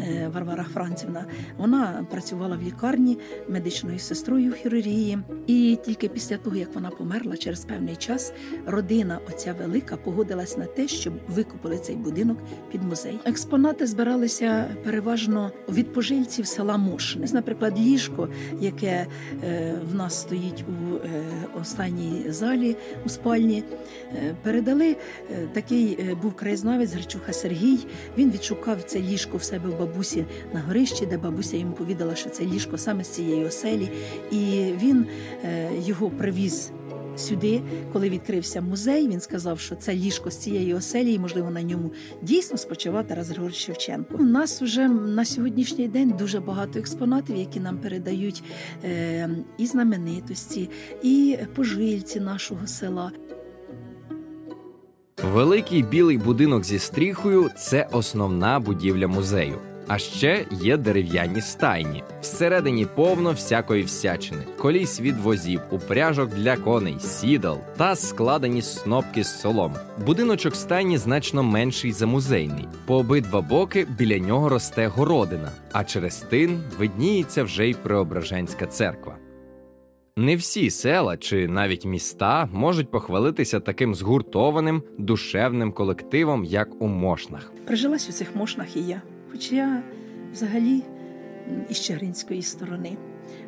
е, 0.01 0.31
Варвара 0.35 0.65
Францівна, 0.65 1.25
вона 1.59 2.07
працювала 2.11 2.57
в 2.57 2.63
лікарні 2.63 3.19
медичною 3.49 3.99
сестрою 3.99 4.51
в 4.51 4.55
хірургії. 4.55 5.19
І 5.47 5.79
тільки 5.85 6.09
після 6.09 6.37
того, 6.37 6.57
як 6.57 6.75
вона 6.75 6.91
померла, 6.91 7.37
через 7.37 7.65
певний 7.65 7.97
час 7.97 8.33
родина, 8.67 9.19
оця 9.29 9.55
велика, 9.59 9.97
погодилась 9.97 10.57
на 10.57 10.65
те, 10.65 10.89
щоб 10.89 11.13
викупили 11.29 11.79
цей 11.79 11.97
будинок 11.97 12.39
під 12.73 12.83
музей. 12.83 13.19
Експонати 13.25 13.87
збиралися 13.87 14.67
переважно 14.85 15.51
від 15.69 15.93
пожильців 15.93 16.47
села 16.47 16.77
Мошне. 16.77 17.27
Наприклад, 17.33 17.79
ліжко, 17.79 18.29
яке 18.61 19.07
е, 19.45 19.75
в 19.91 19.95
нас 19.95 20.21
стоїть 20.21 20.65
у 20.69 20.95
е, 20.95 21.23
останній 21.61 22.25
залі 22.29 22.77
у 23.07 23.09
спальні, 23.09 23.65
передали 24.43 24.97
такий 25.53 26.15
був 26.23 26.35
краєзнавець 26.35 26.93
Гречуха 26.93 27.33
Сергій. 27.33 27.79
Він 28.19 28.31
відшукав 28.31 28.68
це 28.77 29.01
ліжко 29.01 29.37
в 29.37 29.43
себе 29.43 29.69
в 29.69 29.79
бабусі 29.79 30.25
на 30.55 30.61
горищі, 30.61 31.07
де 31.07 31.19
бабуся 31.19 31.57
йому 31.57 31.73
повідала, 31.73 32.15
що 32.15 32.31
це 32.31 32.45
ліжко 32.45 32.79
саме 32.79 33.05
з 33.05 33.09
цієї 33.09 33.45
оселі, 33.45 33.91
і 34.31 34.37
він 34.83 35.07
е, 35.45 35.71
його 35.85 36.11
привіз. 36.11 36.73
Сюди, 37.19 37.63
коли 37.93 38.11
відкрився 38.11 38.61
музей, 38.61 39.09
він 39.09 39.21
сказав, 39.21 39.61
що 39.61 39.77
це 39.77 39.95
ліжко 39.95 40.31
з 40.31 40.37
цієї 40.37 40.75
оселі, 40.75 41.13
і 41.13 41.19
можливо 41.19 41.51
на 41.51 41.63
ньому 41.63 41.93
дійсно 42.23 42.59
спочивав 42.59 43.07
Тарас 43.07 43.29
Григорович 43.29 43.57
Шевченко. 43.57 44.15
У 44.19 44.23
нас 44.23 44.63
вже 44.63 44.89
на 44.89 45.25
сьогоднішній 45.25 45.89
день 45.89 46.15
дуже 46.19 46.41
багато 46.41 46.79
експонатів, 46.79 47.37
які 47.37 47.61
нам 47.61 47.79
передають 47.79 48.43
е, 48.85 49.31
і 49.59 49.67
знаменитості, 49.67 50.71
і 51.03 51.39
пожильці 51.55 52.21
нашого 52.21 52.67
села. 52.67 53.13
Великий 55.23 55.83
білий 55.83 56.19
будинок 56.19 56.65
зі 56.65 56.79
стріхою 56.79 57.51
це 57.57 57.89
основна 57.93 58.61
будівля 58.61 59.09
музею. 59.09 59.59
А 59.89 59.99
ще 59.99 60.45
є 60.51 60.77
дерев'яні 60.77 61.41
стайні. 61.41 62.03
Всередині 62.21 62.87
повно 62.87 63.33
всякої 63.33 63.83
всячини, 63.83 64.43
коліс 64.59 65.01
від 65.01 65.19
возів, 65.19 65.61
упряжок 65.71 66.31
для 66.31 66.57
коней, 66.57 66.97
сідал 67.01 67.59
та 67.77 67.97
складені 67.97 68.63
снопки 68.63 69.25
з 69.25 69.41
соломи. 69.41 69.81
Будиночок 70.07 70.57
стайні 70.57 70.99
значно 70.99 71.43
менший 71.43 71.93
за 71.93 72.07
музейний. 72.07 72.69
По 72.87 72.97
обидва 72.97 73.41
боки 73.41 73.87
біля 73.99 74.19
нього 74.19 74.49
росте 74.49 74.87
городина, 74.87 75.51
а 75.73 75.85
через 75.85 76.17
тин 76.17 76.63
видніється 76.79 77.43
вже 77.43 77.69
й 77.69 77.75
Преображенська 77.75 78.67
церква. 78.67 79.18
Не 80.19 80.37
всі 80.37 80.71
села 80.71 81.17
чи 81.17 81.49
навіть 81.49 81.85
міста 81.85 82.49
можуть 82.53 82.91
похвалитися 82.91 83.61
таким 83.61 83.95
згуртованим 83.95 84.83
душевним 84.99 85.73
колективом, 85.73 86.45
як 86.45 86.83
у 86.83 86.87
Мошнах. 86.87 87.53
Прижилась 87.67 88.09
у 88.09 88.13
цих 88.13 88.37
мошнах 88.37 88.77
і 88.77 88.81
я. 88.81 89.03
Хоч 89.33 89.53
я 89.53 89.83
взагалі 90.33 90.83
із 91.71 91.81
Чигиринської 91.81 92.43
сторони. 92.43 92.97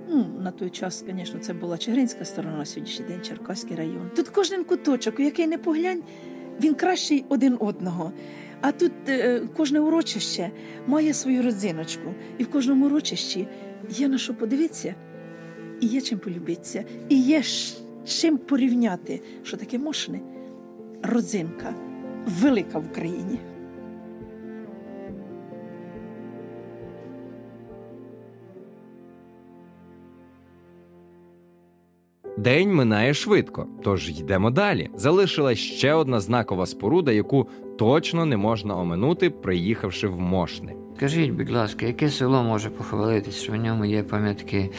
Ну, 0.09 0.27
на 0.41 0.51
той 0.51 0.71
час, 0.71 1.05
звісно, 1.09 1.41
це 1.41 1.53
була 1.53 1.79
Чигиринська 1.79 2.25
сторона, 2.25 2.57
на 2.57 2.64
сьогоднішній 2.64 3.05
день 3.05 3.21
Черкаський 3.23 3.77
район. 3.77 4.11
Тут 4.16 4.29
кожен 4.29 4.64
куточок, 4.64 5.18
у 5.18 5.23
який 5.23 5.47
не 5.47 5.59
поглянь, 5.59 6.03
він 6.61 6.75
кращий 6.75 7.25
один 7.29 7.57
одного. 7.61 8.12
А 8.61 8.73
тут 8.73 8.93
е, 9.09 9.43
кожне 9.57 9.81
урочище 9.81 10.51
має 10.87 11.14
свою 11.14 11.43
родзиночку, 11.43 12.14
і 12.39 12.45
в 12.45 12.51
кожному 12.51 12.87
урочищі 12.87 13.49
є 13.89 14.09
на 14.09 14.18
що 14.18 14.35
подивитися, 14.35 14.95
і 15.81 15.87
є 15.87 16.01
чим 16.01 16.18
полюбитися, 16.18 16.85
і 17.09 17.20
є 17.20 17.43
чим 18.07 18.39
порівняти, 18.39 19.20
що 19.43 19.57
таке 19.57 19.78
мошне? 19.78 20.20
Родзинка 21.03 21.74
велика 22.26 22.78
в 22.78 22.87
Україні. 22.91 23.39
День 32.39 32.74
минає 32.74 33.14
швидко, 33.14 33.66
тож 33.83 34.11
йдемо 34.11 34.51
далі. 34.51 34.91
Залишилась 34.95 35.59
ще 35.59 35.95
одна 35.95 36.20
знакова 36.20 36.66
споруда, 36.66 37.12
яку 37.12 37.49
точно 37.81 38.26
не 38.26 38.37
можна 38.37 38.76
оминути, 38.76 39.31
приїхавши 39.31 40.09
в 40.09 40.20
Мошни. 40.20 40.74
Скажіть, 40.97 41.31
будь 41.31 41.51
ласка, 41.51 41.87
яке 41.87 42.11
село 42.11 42.43
може 42.43 42.70
похвалитись, 42.70 43.43
що 43.43 43.53
в 43.53 43.57
ньому 43.57 43.85
є 43.85 44.03
пам'ятки 44.03 44.70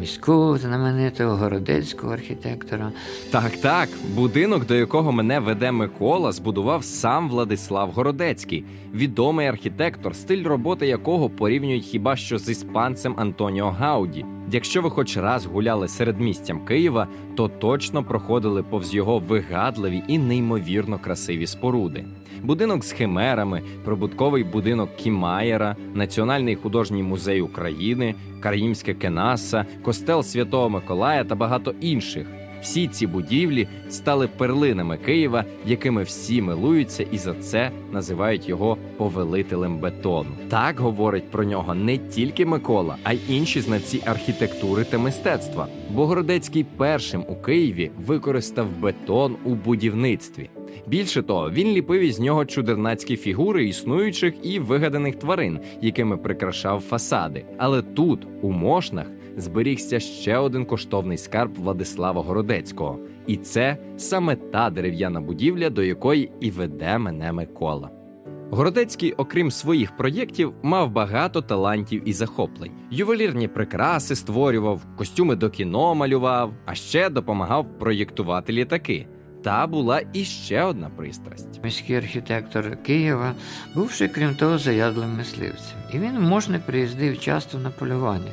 міського 0.00 0.58
знаменитого 0.58 1.36
городецького 1.36 2.12
архітектора? 2.12 2.92
Так, 3.30 3.50
так, 3.56 3.88
будинок, 4.14 4.66
до 4.66 4.74
якого 4.74 5.12
мене 5.12 5.40
веде 5.40 5.72
Микола, 5.72 6.32
збудував 6.32 6.84
сам 6.84 7.28
Владислав 7.28 7.90
Городецький, 7.90 8.64
відомий 8.94 9.46
архітектор, 9.46 10.16
стиль 10.16 10.44
роботи 10.44 10.86
якого 10.86 11.30
порівнюють 11.30 11.84
хіба 11.84 12.16
що 12.16 12.38
з 12.38 12.48
іспанцем 12.48 13.14
Антоніо 13.16 13.70
Гауді. 13.70 14.24
Якщо 14.52 14.82
ви 14.82 14.90
хоч 14.90 15.16
раз 15.16 15.46
гуляли 15.46 15.88
середмістям 15.88 16.64
Києва, 16.64 17.08
то 17.36 17.48
точно 17.48 18.04
проходили 18.04 18.62
повз 18.62 18.94
його 18.94 19.18
вигадливі 19.18 20.02
і 20.08 20.18
неймовірно 20.18 20.98
красиві 20.98 21.46
споруди. 21.46 22.04
Будинок 22.42 22.84
з 22.84 22.92
химерами, 22.92 23.62
прибутковий 23.84 24.44
будинок 24.44 24.96
Кімаєра, 24.96 25.76
Національний 25.94 26.54
художній 26.54 27.02
музей 27.02 27.40
України, 27.40 28.14
Кар'їмське 28.40 28.94
Кенаса, 28.94 29.66
костел 29.82 30.22
Святого 30.22 30.70
Миколая 30.70 31.24
та 31.24 31.34
багато 31.34 31.74
інших. 31.80 32.26
Всі 32.62 32.88
ці 32.88 33.06
будівлі 33.06 33.68
стали 33.88 34.28
перлинами 34.28 34.96
Києва, 34.96 35.44
якими 35.66 36.02
всі 36.02 36.42
милуються, 36.42 37.06
і 37.12 37.18
за 37.18 37.34
це 37.34 37.70
називають 37.92 38.48
його 38.48 38.76
повелителем 38.96 39.78
бетону. 39.78 40.30
Так 40.48 40.80
говорить 40.80 41.30
про 41.30 41.44
нього 41.44 41.74
не 41.74 41.98
тільки 41.98 42.46
Микола, 42.46 42.96
а 43.04 43.12
й 43.12 43.20
інші 43.28 43.60
знавці 43.60 44.02
архітектури 44.06 44.84
та 44.84 44.98
мистецтва. 44.98 45.66
Бо 45.90 46.06
Городецький 46.06 46.66
першим 46.76 47.24
у 47.28 47.36
Києві 47.36 47.90
використав 48.06 48.66
бетон 48.80 49.36
у 49.44 49.54
будівництві. 49.54 50.50
Більше 50.86 51.22
того, 51.22 51.50
він 51.50 51.68
ліпив 51.68 52.00
із 52.00 52.20
нього 52.20 52.44
чудернацькі 52.44 53.16
фігури 53.16 53.64
існуючих 53.64 54.34
і 54.42 54.58
вигаданих 54.58 55.16
тварин, 55.16 55.60
якими 55.82 56.16
прикрашав 56.16 56.80
фасади. 56.80 57.44
Але 57.58 57.82
тут, 57.82 58.26
у 58.42 58.52
Мошнах, 58.52 59.06
зберігся 59.36 60.00
ще 60.00 60.38
один 60.38 60.64
коштовний 60.64 61.18
скарб 61.18 61.54
Владислава 61.54 62.22
Городецького, 62.22 62.98
і 63.26 63.36
це 63.36 63.76
саме 63.96 64.36
та 64.36 64.70
дерев'яна 64.70 65.20
будівля, 65.20 65.70
до 65.70 65.82
якої 65.82 66.30
і 66.40 66.50
веде 66.50 66.98
мене 66.98 67.32
Микола. 67.32 67.90
Городецький, 68.50 69.12
окрім 69.12 69.50
своїх 69.50 69.96
проєктів, 69.96 70.52
мав 70.62 70.90
багато 70.90 71.42
талантів 71.42 72.08
і 72.08 72.12
захоплень. 72.12 72.72
Ювелірні 72.90 73.48
прикраси 73.48 74.16
створював, 74.16 74.86
костюми 74.96 75.36
до 75.36 75.50
кіно 75.50 75.94
малював, 75.94 76.52
а 76.66 76.74
ще 76.74 77.10
допомагав 77.10 77.78
проєктувати 77.78 78.52
літаки. 78.52 79.06
Та 79.42 79.66
була 79.66 80.02
іще 80.12 80.62
одна 80.62 80.90
пристрасть. 80.96 81.64
Міський 81.64 81.96
архітектор 81.96 82.82
Києва, 82.82 83.34
бувши, 83.74 84.08
крім 84.08 84.34
того, 84.34 84.58
заядлим 84.58 85.16
мисливцем. 85.16 85.76
І 85.92 85.98
він 85.98 86.20
можна 86.20 86.58
приїздив 86.58 87.20
часто 87.20 87.58
на 87.58 87.70
полювання. 87.70 88.30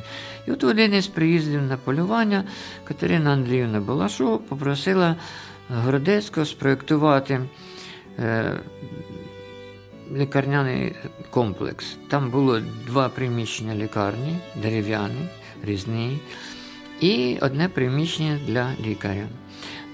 І 0.47 0.51
от 0.51 0.63
один 0.63 0.93
із 0.93 1.07
приїздів 1.07 1.61
на 1.61 1.77
полювання 1.77 2.43
Катерина 2.83 3.31
Андріївна 3.31 3.79
Балашова 3.79 4.37
попросила 4.37 5.15
Городецького 5.69 6.45
спроєктувати 6.45 7.41
е, 8.19 8.51
лікарняний 10.13 10.95
комплекс. 11.29 11.97
Там 12.09 12.29
було 12.29 12.61
два 12.87 13.09
приміщення 13.09 13.75
лікарні, 13.75 14.37
дерев'яні, 14.61 15.29
різні, 15.63 16.19
і 16.99 17.37
одне 17.41 17.69
приміщення 17.69 18.39
для 18.47 18.71
лікаря. 18.85 19.27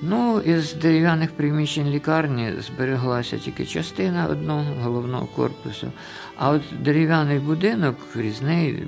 Ну, 0.03 0.39
із 0.39 0.73
дерев'яних 0.73 1.31
приміщень 1.31 1.89
лікарні 1.89 2.53
збереглася 2.59 3.37
тільки 3.37 3.65
частина 3.65 4.27
одного 4.27 4.65
головного 4.83 5.25
корпусу, 5.25 5.91
а 6.37 6.49
от 6.49 6.61
дерев'яний 6.79 7.39
будинок 7.39 7.95
різний, 8.15 8.83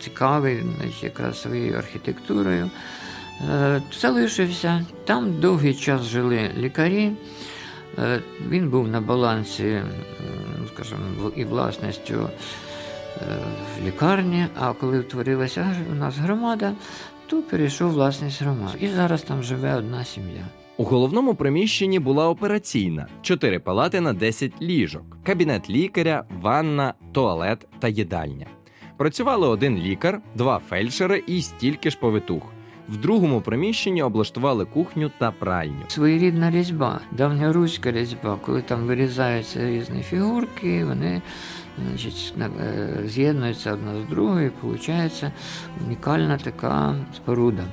цікавий, 0.00 0.62
якраз 1.02 1.42
своєю 1.42 1.78
архітектурою, 1.78 2.70
е, 3.50 3.82
залишився. 4.00 4.86
Там 5.04 5.40
довгий 5.40 5.74
час 5.74 6.02
жили 6.02 6.50
лікарі. 6.58 7.12
Е, 7.98 8.20
Він 8.48 8.70
був 8.70 8.88
на 8.88 9.00
балансі, 9.00 9.82
скажімо, 10.74 11.32
і 11.36 11.44
власністю 11.44 12.14
е, 12.14 13.20
в 13.78 13.86
лікарні, 13.86 14.46
а 14.60 14.72
коли 14.72 14.98
утворилася 14.98 15.76
у 15.92 15.94
нас 15.94 16.16
громада, 16.16 16.72
то 17.26 17.42
перейшов 17.42 17.90
власність 17.90 18.42
громади. 18.42 18.78
І 18.80 18.88
зараз 18.88 19.22
там 19.22 19.42
живе 19.42 19.74
одна 19.74 20.04
сім'я. 20.04 20.44
У 20.76 20.84
головному 20.84 21.34
приміщенні 21.34 21.98
була 21.98 22.28
операційна, 22.28 23.06
чотири 23.22 23.58
палати 23.58 24.00
на 24.00 24.12
10 24.12 24.52
ліжок, 24.62 25.02
кабінет 25.22 25.70
лікаря, 25.70 26.24
ванна, 26.40 26.94
туалет 27.12 27.66
та 27.78 27.88
їдальня. 27.88 28.46
Працювали 28.96 29.48
один 29.48 29.78
лікар, 29.78 30.20
два 30.34 30.60
фельдшери 30.68 31.22
і 31.26 31.42
стільки 31.42 31.90
ж 31.90 31.98
повитух. 31.98 32.42
В 32.88 32.96
другому 32.96 33.40
приміщенні 33.40 34.02
облаштували 34.02 34.64
кухню 34.64 35.10
та 35.18 35.30
пральню. 35.30 35.84
Своєрідна 35.88 36.50
різьба, 36.50 37.00
давньоруська 37.12 37.92
різьба, 37.92 38.38
коли 38.42 38.62
там 38.62 38.80
вирізаються 38.80 39.70
різні 39.70 40.02
фігурки, 40.02 40.84
вони 40.84 41.22
значить, 41.88 42.32
на- 42.36 42.46
е, 42.46 43.02
з'єднуються 43.08 43.72
одна 43.72 43.92
з 44.06 44.10
другою, 44.10 44.46
і 44.46 44.66
виходить 44.66 45.24
унікальна 45.86 46.38
така 46.38 46.94
споруда. 47.16 47.64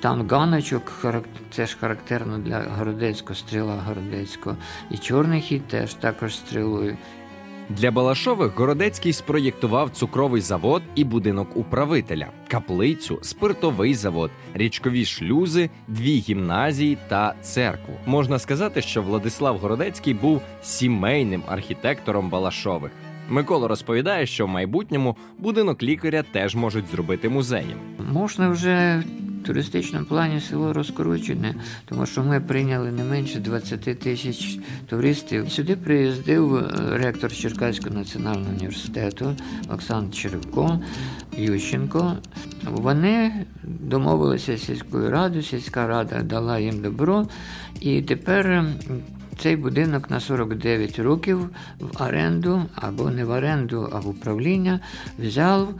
Там 0.00 0.28
ганочок, 0.28 0.92
це 1.50 1.66
ж 1.66 1.76
характерно 1.80 2.38
для 2.38 2.62
Городецького, 2.78 3.34
стріла 3.34 3.74
Городецького. 3.86 4.56
І 4.90 4.98
чорний 4.98 5.40
хід 5.40 5.68
теж 5.68 5.94
також 5.94 6.34
стрілою. 6.36 6.96
Для 7.68 7.90
Балашових 7.90 8.56
Городецький 8.58 9.12
спроєктував 9.12 9.90
цукровий 9.90 10.40
завод 10.40 10.82
і 10.94 11.04
будинок 11.04 11.56
управителя, 11.56 12.26
каплицю, 12.48 13.18
спиртовий 13.22 13.94
завод, 13.94 14.30
річкові 14.54 15.04
шлюзи, 15.04 15.70
дві 15.88 16.18
гімназії 16.18 16.98
та 17.08 17.34
церкву. 17.42 17.94
Можна 18.06 18.38
сказати, 18.38 18.82
що 18.82 19.02
Владислав 19.02 19.58
Городецький 19.58 20.14
був 20.14 20.42
сімейним 20.62 21.42
архітектором 21.48 22.28
Балашових. 22.30 22.92
Микола 23.28 23.68
розповідає, 23.68 24.26
що 24.26 24.46
в 24.46 24.48
майбутньому 24.48 25.16
будинок 25.38 25.82
лікаря 25.82 26.24
теж 26.32 26.54
можуть 26.54 26.88
зробити 26.90 27.28
музеєм. 27.28 27.78
Можна 28.12 28.48
вже 28.48 29.02
в 29.42 29.46
туристичному 29.46 30.04
плані 30.06 30.40
село 30.40 30.72
розкручене, 30.72 31.54
тому 31.84 32.06
що 32.06 32.22
ми 32.22 32.40
прийняли 32.40 32.92
не 32.92 33.04
менше 33.04 33.38
20 33.40 33.80
тисяч 33.80 34.58
туристів. 34.88 35.52
Сюди 35.52 35.76
приїздив 35.76 36.56
е, 36.56 36.70
ректор 36.92 37.32
Черкаського 37.32 37.94
національного 37.94 38.50
університету 38.56 39.36
Оксан 39.68 40.12
Черевко, 40.12 40.80
Ющенко. 41.36 42.12
Вони 42.64 43.32
домовилися 43.62 44.56
з 44.56 44.64
сільською 44.64 45.10
радою, 45.10 45.42
сільська 45.42 45.86
рада 45.86 46.22
дала 46.22 46.58
їм 46.58 46.82
добро, 46.82 47.26
і 47.80 48.02
тепер. 48.02 48.64
Цей 49.38 49.56
будинок 49.56 50.10
на 50.10 50.20
49 50.20 50.98
років 50.98 51.50
в 51.80 52.02
оренду 52.02 52.62
або 52.74 53.10
не 53.10 53.24
в 53.24 53.30
оренду, 53.30 53.88
а 53.92 54.00
в 54.00 54.08
управління 54.08 54.80
взяв 55.18 55.74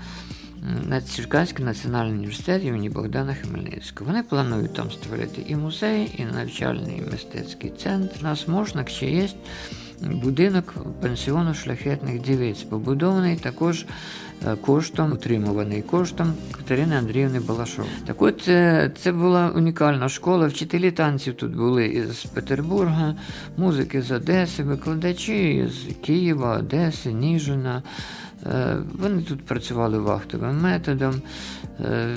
на 0.88 1.02
Черкаський 1.02 1.64
національний 1.64 2.14
університет 2.14 2.64
імені 2.64 2.90
Богдана 2.90 3.34
Хмельницького. 3.34 4.10
Вони 4.10 4.22
планують 4.22 4.74
там 4.74 4.90
створити 4.90 5.42
і 5.46 5.56
музей, 5.56 6.14
і 6.18 6.24
навчальний 6.24 7.02
мистецький 7.12 7.70
центр. 7.70 8.16
У 8.20 8.24
нас 8.24 8.48
можна 8.48 8.86
ще 8.86 9.10
є 9.10 9.28
будинок 10.00 10.74
пансіону 11.00 11.54
шляхетних 11.54 12.22
дівиць, 12.22 12.62
побудований 12.62 13.36
також 13.36 13.86
коштом, 14.60 15.12
утримуваний 15.12 15.82
коштом 15.82 16.34
Катерини 16.52 16.96
Андріївни 16.96 17.40
Балашов. 17.40 17.86
Так 18.06 18.22
от 18.22 18.48
е, 18.48 18.90
це 18.98 19.12
була 19.12 19.50
унікальна 19.56 20.08
школа. 20.08 20.46
Вчителі 20.46 20.90
танців 20.90 21.34
тут 21.34 21.56
були 21.56 21.86
із 21.86 22.24
Петербурга, 22.24 23.14
музики 23.56 24.02
з 24.02 24.10
Одеси, 24.10 24.62
викладачі 24.62 25.68
з 25.68 26.06
Києва, 26.06 26.56
Одеси, 26.56 27.12
Ніжина. 27.12 27.82
Е, 28.46 28.76
Вони 28.98 29.22
тут 29.22 29.44
працювали 29.44 29.98
вахтовим 29.98 30.60
методом. 30.60 31.22
Е, 31.80 32.16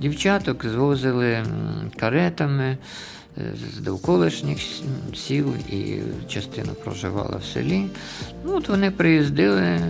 Дівчаток 0.00 0.66
звозили 0.66 1.44
каретами 1.96 2.64
е, 3.38 3.52
з 3.74 3.80
довколишніх 3.80 4.58
сіл 5.14 5.46
і 5.70 5.98
частина 6.28 6.72
проживала 6.84 7.36
в 7.36 7.44
селі. 7.44 7.86
Ну, 8.44 8.56
от 8.56 8.68
вони 8.68 8.90
приїздили 8.90 9.80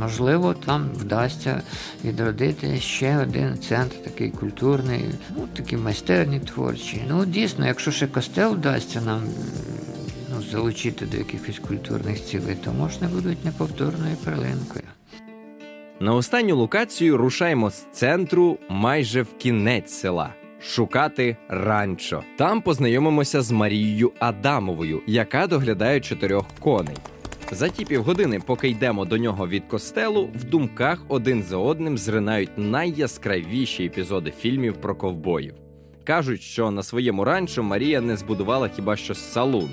Можливо, 0.00 0.54
там 0.54 0.90
вдасться 0.94 1.62
відродити 2.04 2.80
ще 2.80 3.18
один 3.18 3.58
центр 3.58 3.96
такий 4.04 4.30
культурний, 4.30 5.04
ну 5.36 5.48
такі 5.56 5.76
майстерні 5.76 6.40
творчі. 6.40 7.02
Ну 7.08 7.24
дійсно, 7.24 7.66
якщо 7.66 7.90
ще 7.90 8.06
костел 8.06 8.52
вдасться 8.54 9.00
нам 9.00 9.22
ну, 10.34 10.42
залучити 10.50 11.06
до 11.06 11.16
якихось 11.16 11.58
культурних 11.58 12.24
цілей, 12.24 12.54
то 12.64 12.72
можна 12.72 13.08
будуть 13.08 13.44
неповторною 13.44 14.16
перлинкою. 14.24 14.84
На 16.00 16.14
останню 16.14 16.56
локацію 16.56 17.16
рушаємо 17.16 17.70
з 17.70 17.86
центру 17.92 18.58
майже 18.68 19.22
в 19.22 19.36
кінець 19.38 19.92
села. 19.92 20.34
Шукати 20.60 21.36
ранчо. 21.48 22.22
Там 22.36 22.62
познайомимося 22.62 23.42
з 23.42 23.50
Марією 23.50 24.12
Адамовою, 24.18 25.02
яка 25.06 25.46
доглядає 25.46 26.00
чотирьох 26.00 26.46
коней. 26.60 26.96
За 27.50 27.68
ті 27.68 27.84
півгодини, 27.84 28.40
поки 28.46 28.68
йдемо 28.68 29.04
до 29.04 29.18
нього 29.18 29.48
від 29.48 29.64
костелу, 29.64 30.30
в 30.34 30.44
думках 30.44 31.04
один 31.08 31.42
за 31.42 31.56
одним 31.56 31.98
зринають 31.98 32.50
найяскравіші 32.56 33.84
епізоди 33.84 34.32
фільмів 34.40 34.76
про 34.76 34.94
ковбоїв. 34.94 35.54
Кажуть, 36.04 36.42
що 36.42 36.70
на 36.70 36.82
своєму 36.82 37.24
ранчо 37.24 37.62
Марія 37.62 38.00
не 38.00 38.16
збудувала 38.16 38.68
хіба 38.68 38.96
що 38.96 39.14
салун, 39.14 39.70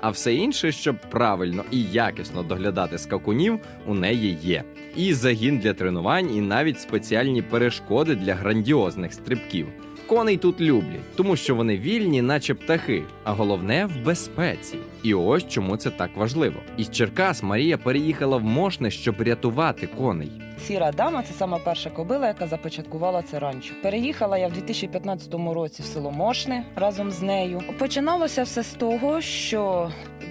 а 0.00 0.10
все 0.10 0.34
інше, 0.34 0.72
щоб 0.72 0.96
правильно 1.10 1.64
і 1.70 1.82
якісно 1.82 2.42
доглядати 2.42 2.98
скакунів, 2.98 3.58
у 3.86 3.94
неї 3.94 4.38
є. 4.42 4.64
І 4.96 5.14
загін 5.14 5.58
для 5.58 5.74
тренувань, 5.74 6.36
і 6.36 6.40
навіть 6.40 6.80
спеціальні 6.80 7.42
перешкоди 7.42 8.14
для 8.14 8.34
грандіозних 8.34 9.12
стрибків. 9.12 9.66
Коней 10.06 10.36
тут 10.36 10.60
люблять, 10.60 11.16
тому 11.16 11.36
що 11.36 11.54
вони 11.54 11.78
вільні, 11.78 12.22
наче 12.22 12.54
птахи, 12.54 13.02
а 13.24 13.32
головне 13.32 13.86
в 13.86 14.04
безпеці. 14.04 14.76
І 15.04 15.14
ось 15.14 15.48
чому 15.48 15.76
це 15.76 15.90
так 15.90 16.10
важливо. 16.16 16.56
Із 16.76 16.90
Черкас 16.90 17.42
Марія 17.42 17.78
переїхала 17.78 18.36
в 18.36 18.44
Мошне, 18.44 18.90
щоб 18.90 19.22
рятувати 19.22 19.86
коней. 19.86 20.30
Сіра 20.66 20.92
дама 20.92 21.22
це 21.22 21.34
сама 21.34 21.58
перша 21.58 21.90
кобила, 21.90 22.26
яка 22.26 22.46
започаткувала 22.46 23.22
це 23.22 23.38
ранчо. 23.38 23.74
Переїхала 23.82 24.38
я 24.38 24.48
в 24.48 24.52
2015 24.52 25.34
році 25.34 25.82
в 25.82 25.84
село 25.84 26.10
Мошне 26.10 26.64
разом 26.76 27.10
з 27.10 27.22
нею. 27.22 27.62
Починалося 27.78 28.42
все 28.42 28.62
з 28.62 28.72
того, 28.72 29.20
що 29.20 29.90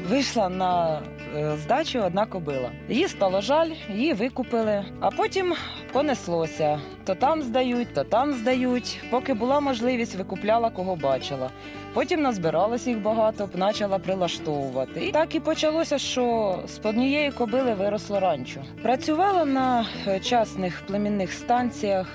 вийшла 0.10 0.50
на 0.50 1.02
е, 1.36 1.58
здачу 1.64 2.00
одна 2.00 2.26
кобила. 2.26 2.72
Її 2.90 3.08
стало 3.08 3.42
жаль, 3.42 3.72
її 3.96 4.14
викупили, 4.14 4.86
а 5.00 5.10
потім 5.10 5.54
понеслося. 5.92 6.80
То 7.06 7.16
там 7.16 7.42
здають, 7.42 7.94
то 7.94 8.04
там 8.04 8.34
здають. 8.34 9.00
Поки 9.10 9.34
була 9.34 9.60
можливість, 9.60 10.16
викупляла 10.16 10.70
кого 10.70 10.96
бачила. 10.96 11.50
Потім 11.94 12.22
назбиралось 12.22 12.88
їх 12.88 13.02
багато, 13.02 13.48
почала 13.48 14.00
прилаштовувати. 14.00 15.06
І 15.06 15.12
так 15.12 15.36
і 15.36 15.40
почалося, 15.40 15.98
що 15.98 16.60
з 16.68 16.86
однієї 16.86 17.32
кобили 17.32 17.74
виросло 17.74 18.20
ранчо. 18.20 18.62
Працювала 18.82 19.46
на 19.46 19.86
е, 20.08 20.20
частних 20.20 20.82
племінних 20.88 21.34
станціях 21.34 22.08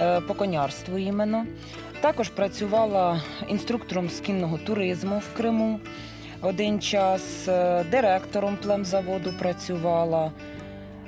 е, 0.00 0.20
по 0.20 0.34
конярству 0.34 0.98
іменно. 0.98 1.46
Також 2.00 2.28
працювала 2.28 3.22
інструктором 3.48 4.10
з 4.10 4.20
кінного 4.20 4.58
туризму 4.58 5.18
в 5.18 5.36
Криму 5.36 5.80
один 6.42 6.80
час, 6.80 7.48
е, 7.48 7.84
директором 7.90 8.56
племзаводу 8.62 9.32
працювала. 9.38 10.32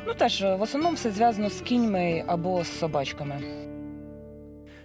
Ну 0.06 0.14
теж 0.14 0.42
в 0.42 0.62
основному 0.62 0.94
все 0.94 1.10
зв'язано 1.10 1.50
з 1.50 1.60
кіньми 1.60 2.24
або 2.26 2.64
з 2.64 2.78
собачками. 2.78 3.40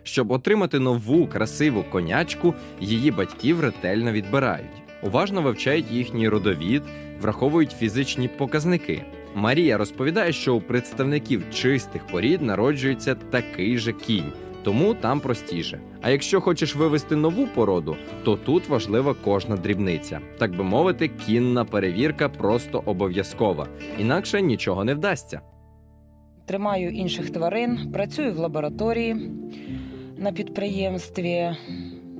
Щоб 0.07 0.31
отримати 0.31 0.79
нову 0.79 1.27
красиву 1.27 1.83
конячку, 1.91 2.53
її 2.81 3.11
батьків 3.11 3.61
ретельно 3.61 4.11
відбирають, 4.11 4.83
уважно 5.03 5.41
вивчають 5.41 5.91
їхній 5.91 6.29
родовід, 6.29 6.83
враховують 7.21 7.71
фізичні 7.71 8.27
показники. 8.27 9.01
Марія 9.35 9.77
розповідає, 9.77 10.31
що 10.31 10.55
у 10.55 10.61
представників 10.61 11.43
чистих 11.53 12.07
порід 12.07 12.41
народжується 12.41 13.15
такий 13.15 13.77
же 13.77 13.93
кінь, 13.93 14.33
тому 14.63 14.93
там 14.93 15.19
простіше. 15.19 15.79
А 16.01 16.09
якщо 16.09 16.41
хочеш 16.41 16.75
вивести 16.75 17.15
нову 17.15 17.47
породу, 17.47 17.97
то 18.23 18.35
тут 18.35 18.69
важлива 18.69 19.15
кожна 19.23 19.55
дрібниця. 19.55 20.19
Так 20.37 20.57
би 20.57 20.63
мовити, 20.63 21.07
кінна 21.25 21.65
перевірка 21.65 22.29
просто 22.29 22.83
обов'язкова, 22.85 23.67
інакше 23.99 24.41
нічого 24.41 24.83
не 24.83 24.93
вдасться. 24.93 25.41
Тримаю 26.45 26.89
інших 26.89 27.29
тварин, 27.29 27.91
працюю 27.93 28.33
в 28.33 28.37
лабораторії 28.37 29.31
на 30.18 30.32
підприємстві. 30.32 31.55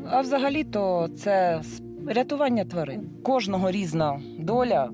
А 0.10 0.22
взагалі-то 0.22 1.10
це 1.18 1.62
рятування 2.08 2.66
тварин. 2.66 3.02
Кожного 3.24 3.72
різна 3.72 4.20
доля, 4.40 4.90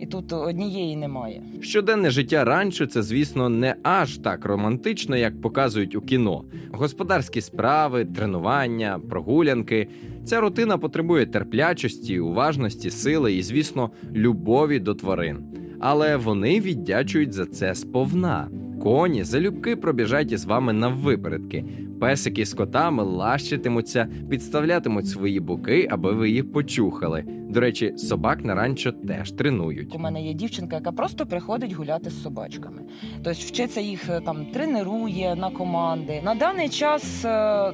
і 0.00 0.06
тут 0.06 0.32
однієї 0.32 0.96
немає. 0.96 1.42
Щоденне 1.60 2.10
життя 2.10 2.44
ранчо 2.44 2.86
це, 2.86 3.02
звісно, 3.02 3.48
не 3.48 3.74
аж 3.82 4.18
так 4.18 4.44
романтично, 4.44 5.16
як 5.16 5.40
показують 5.40 5.94
у 5.94 6.00
кіно. 6.00 6.44
Господарські 6.72 7.40
справи, 7.40 8.04
тренування, 8.04 9.00
прогулянки. 9.10 9.88
Ця 10.24 10.40
рутина 10.40 10.78
потребує 10.78 11.26
терплячості, 11.26 12.20
уважності, 12.20 12.90
сили 12.90 13.34
і, 13.34 13.42
звісно, 13.42 13.90
любові 14.14 14.78
до 14.78 14.94
тварин. 14.94 15.38
Але 15.80 16.16
вони 16.16 16.60
віддячують 16.60 17.32
за 17.32 17.46
це 17.46 17.74
сповна. 17.74 18.48
Коні 18.82 19.24
залюбки 19.24 19.76
пробіжать 19.76 20.32
із 20.32 20.44
вами 20.44 20.72
наввипередки. 20.72 21.64
Песики 22.00 22.46
з 22.46 22.54
котами 22.54 23.02
лащитимуться, 23.02 24.08
підставлятимуть 24.30 25.08
свої 25.08 25.40
боки, 25.40 25.88
аби 25.90 26.12
ви 26.12 26.30
їх 26.30 26.52
почухали. 26.52 27.24
До 27.26 27.60
речі, 27.60 27.98
собак 27.98 28.44
на 28.44 28.54
ранчо 28.54 28.92
теж 28.92 29.32
тренують. 29.32 29.94
У 29.94 29.98
мене 29.98 30.22
є 30.22 30.32
дівчинка, 30.34 30.76
яка 30.76 30.92
просто 30.92 31.26
приходить 31.26 31.72
гуляти 31.72 32.10
з 32.10 32.22
собачками. 32.22 32.82
Тобто 33.24 33.40
вчиться 33.40 33.80
їх 33.80 34.08
е, 34.08 34.20
там 34.20 34.46
тренує 34.46 35.34
на 35.34 35.50
команди. 35.50 36.20
На 36.24 36.34
даний 36.34 36.68
час 36.68 37.24
е, 37.24 37.72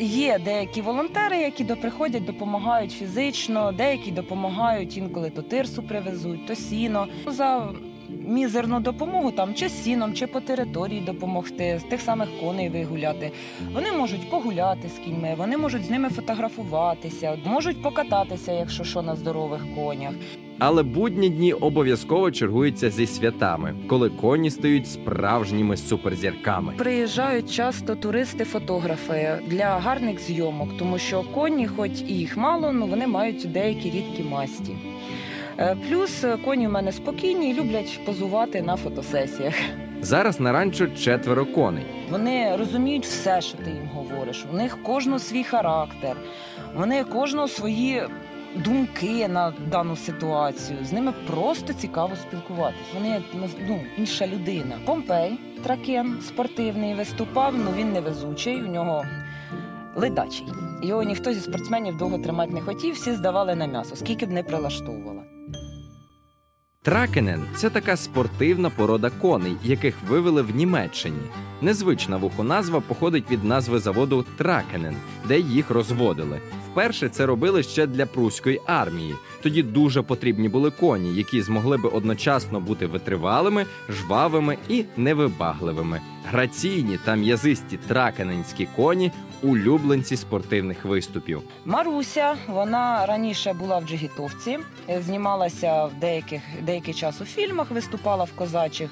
є 0.00 0.40
деякі 0.44 0.80
волонтери, 0.80 1.36
які 1.36 1.64
доприходять, 1.64 2.24
допомагають 2.24 2.92
фізично, 2.92 3.72
деякі 3.72 4.10
допомагають 4.10 4.96
інколи 4.96 5.30
то 5.30 5.42
тирсу 5.42 5.82
привезуть, 5.82 6.46
то 6.46 6.54
сіно. 6.54 7.06
За 7.26 7.68
мізерну 8.08 8.80
допомогу 8.80 9.30
там 9.30 9.54
чи 9.54 9.68
сіном, 9.68 10.14
чи 10.14 10.26
по 10.26 10.40
території 10.40 11.00
допомогти, 11.00 11.80
з 11.80 11.90
тих 11.90 12.00
самих 12.00 12.28
коней 12.40 12.68
вигуляти. 12.68 13.30
Вони 13.74 13.92
можуть 13.92 14.30
погуляти 14.30 14.88
з 14.88 15.04
кіньми, 15.04 15.34
вони 15.38 15.56
можуть 15.56 15.84
з 15.84 15.90
ними 15.90 16.08
фотографуватися, 16.08 17.36
можуть 17.44 17.82
покататися, 17.82 18.52
якщо 18.52 18.84
що 18.84 19.02
на 19.02 19.16
здорових 19.16 19.62
конях. 19.74 20.12
Але 20.60 20.82
будні 20.82 21.28
дні 21.28 21.52
обов'язково 21.52 22.30
чергуються 22.30 22.90
зі 22.90 23.06
святами, 23.06 23.74
коли 23.88 24.10
коні 24.10 24.50
стають 24.50 24.88
справжніми 24.88 25.76
суперзірками. 25.76 26.72
Приїжджають 26.76 27.52
часто 27.52 27.94
туристи-фотографи 27.94 29.38
для 29.46 29.64
гарних 29.78 30.20
зйомок, 30.20 30.68
тому 30.78 30.98
що 30.98 31.22
коні, 31.34 31.66
хоч 31.66 31.90
і 32.08 32.14
їх 32.14 32.36
мало, 32.36 32.66
але 32.66 32.86
вони 32.86 33.06
мають 33.06 33.52
деякі 33.52 33.90
рідкі 33.90 34.22
масті. 34.30 34.72
Е, 35.58 35.76
Плюс 35.88 36.24
е, 36.24 36.36
коні 36.44 36.66
в 36.66 36.70
мене 36.70 36.92
спокійні 36.92 37.50
і 37.50 37.54
люблять 37.54 38.00
позувати 38.04 38.62
на 38.62 38.76
фотосесіях. 38.76 39.54
Зараз 40.00 40.40
на 40.40 40.52
ранчо 40.52 40.86
четверо 40.86 41.46
коней. 41.46 41.86
Вони 42.10 42.56
розуміють 42.56 43.06
все, 43.06 43.40
що 43.40 43.58
ти 43.58 43.70
їм 43.70 43.88
говориш. 43.94 44.46
У 44.52 44.56
них 44.56 44.82
кожного 44.82 45.18
свій 45.18 45.44
характер, 45.44 46.16
вони 46.76 47.04
кожного 47.04 47.48
свої 47.48 48.02
думки 48.56 49.28
на 49.28 49.52
дану 49.70 49.96
ситуацію. 49.96 50.78
З 50.84 50.92
ними 50.92 51.12
просто 51.26 51.72
цікаво 51.72 52.16
спілкуватися. 52.16 52.82
Вони 52.94 53.22
ну, 53.68 53.80
інша 53.98 54.26
людина. 54.26 54.78
Помпей, 54.84 55.38
тракен, 55.64 56.18
спортивний, 56.26 56.94
виступав, 56.94 57.54
ну 57.56 57.70
він 57.76 57.92
невезучий, 57.92 58.62
у 58.62 58.66
нього 58.66 59.04
ледачий. 59.96 60.46
Його 60.82 61.02
ніхто 61.02 61.32
зі 61.32 61.40
спортсменів 61.40 61.96
довго 61.96 62.18
тримати 62.18 62.52
не 62.52 62.60
хотів, 62.60 62.94
всі 62.94 63.12
здавали 63.12 63.54
на 63.54 63.66
м'ясо, 63.66 63.96
скільки 63.96 64.26
б 64.26 64.30
не 64.30 64.42
прилаштовувала. 64.42 65.37
Тракенен 66.88 67.44
це 67.54 67.70
така 67.70 67.96
спортивна 67.96 68.70
порода 68.70 69.10
коней, 69.10 69.56
яких 69.64 69.94
вивели 70.08 70.42
в 70.42 70.56
Німеччині. 70.56 71.20
Незвична 71.62 72.16
вуху 72.16 72.42
назва 72.42 72.80
походить 72.80 73.30
від 73.30 73.44
назви 73.44 73.78
заводу 73.78 74.24
Тракенен, 74.36 74.96
де 75.26 75.38
їх 75.38 75.70
розводили. 75.70 76.40
Вперше 76.72 77.08
це 77.08 77.26
робили 77.26 77.62
ще 77.62 77.86
для 77.86 78.06
пруської 78.06 78.60
армії. 78.66 79.14
Тоді 79.42 79.62
дуже 79.62 80.02
потрібні 80.02 80.48
були 80.48 80.70
коні, 80.70 81.14
які 81.14 81.42
змогли 81.42 81.76
би 81.76 81.88
одночасно 81.88 82.60
бути 82.60 82.86
витривалими, 82.86 83.66
жвавими 83.88 84.58
і 84.68 84.84
невибагливими. 84.96 86.00
Граційні 86.30 86.98
та 87.04 87.14
м'язисті 87.14 87.76
тракененські 87.76 88.68
коні 88.76 89.12
улюбленці 89.42 90.16
спортивних 90.16 90.84
виступів. 90.84 91.42
Маруся, 91.64 92.34
вона 92.48 93.06
раніше 93.06 93.52
була 93.52 93.78
в 93.78 93.88
Джигітовці, 93.88 94.58
е, 94.88 95.02
знімалася 95.02 95.84
в 95.84 96.00
деяких 96.00 96.42
деякий 96.62 96.94
час 96.94 97.20
у 97.20 97.24
фільмах, 97.24 97.70
виступала 97.70 98.24
в 98.24 98.32
козачих 98.32 98.90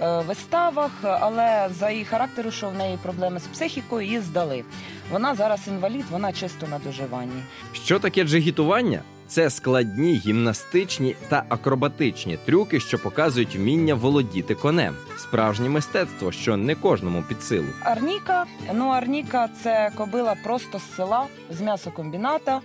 виставах, 0.00 0.90
але 1.02 1.68
за 1.78 1.90
її 1.90 2.04
характеру, 2.04 2.50
що 2.50 2.68
в 2.68 2.74
неї 2.74 2.98
проблеми 3.02 3.40
з 3.40 3.46
психікою, 3.46 4.06
її 4.06 4.20
здали. 4.20 4.64
Вона 5.12 5.34
зараз 5.34 5.68
інвалід, 5.68 6.04
вона 6.10 6.32
чисто 6.32 6.66
на 6.66 6.78
доживанні. 6.78 7.42
Що 7.72 7.98
таке 7.98 8.24
джигітування? 8.24 9.02
Це 9.26 9.50
складні 9.50 10.14
гімнастичні 10.14 11.16
та 11.28 11.42
акробатичні 11.48 12.38
трюки, 12.46 12.80
що 12.80 12.98
показують 12.98 13.56
вміння 13.56 13.94
володіти 13.94 14.54
конем. 14.54 14.94
Справжнє 15.16 15.68
мистецтво, 15.68 16.32
що 16.32 16.56
не 16.56 16.74
кожному 16.74 17.22
під 17.28 17.42
силу. 17.42 17.66
Арніка. 17.82 18.44
Ну, 18.74 18.88
Арніка 18.88 19.48
це 19.62 19.90
кобила 19.94 20.34
просто 20.44 20.78
з 20.78 20.96
села, 20.96 21.24
з 21.50 21.60
м'ясокомбіната. 21.60 22.60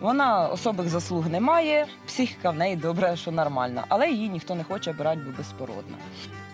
Вона 0.00 0.48
особих 0.48 0.88
заслуг 0.88 1.30
не 1.30 1.40
має, 1.40 1.86
психіка 2.06 2.50
в 2.50 2.56
неї 2.56 2.76
добре, 2.76 3.16
що 3.16 3.30
нормальна, 3.30 3.84
але 3.88 4.10
її 4.10 4.28
ніхто 4.28 4.54
не 4.54 4.64
хоче 4.64 4.92
брати, 4.92 5.20
бо 5.26 5.32
безпородна. 5.38 5.96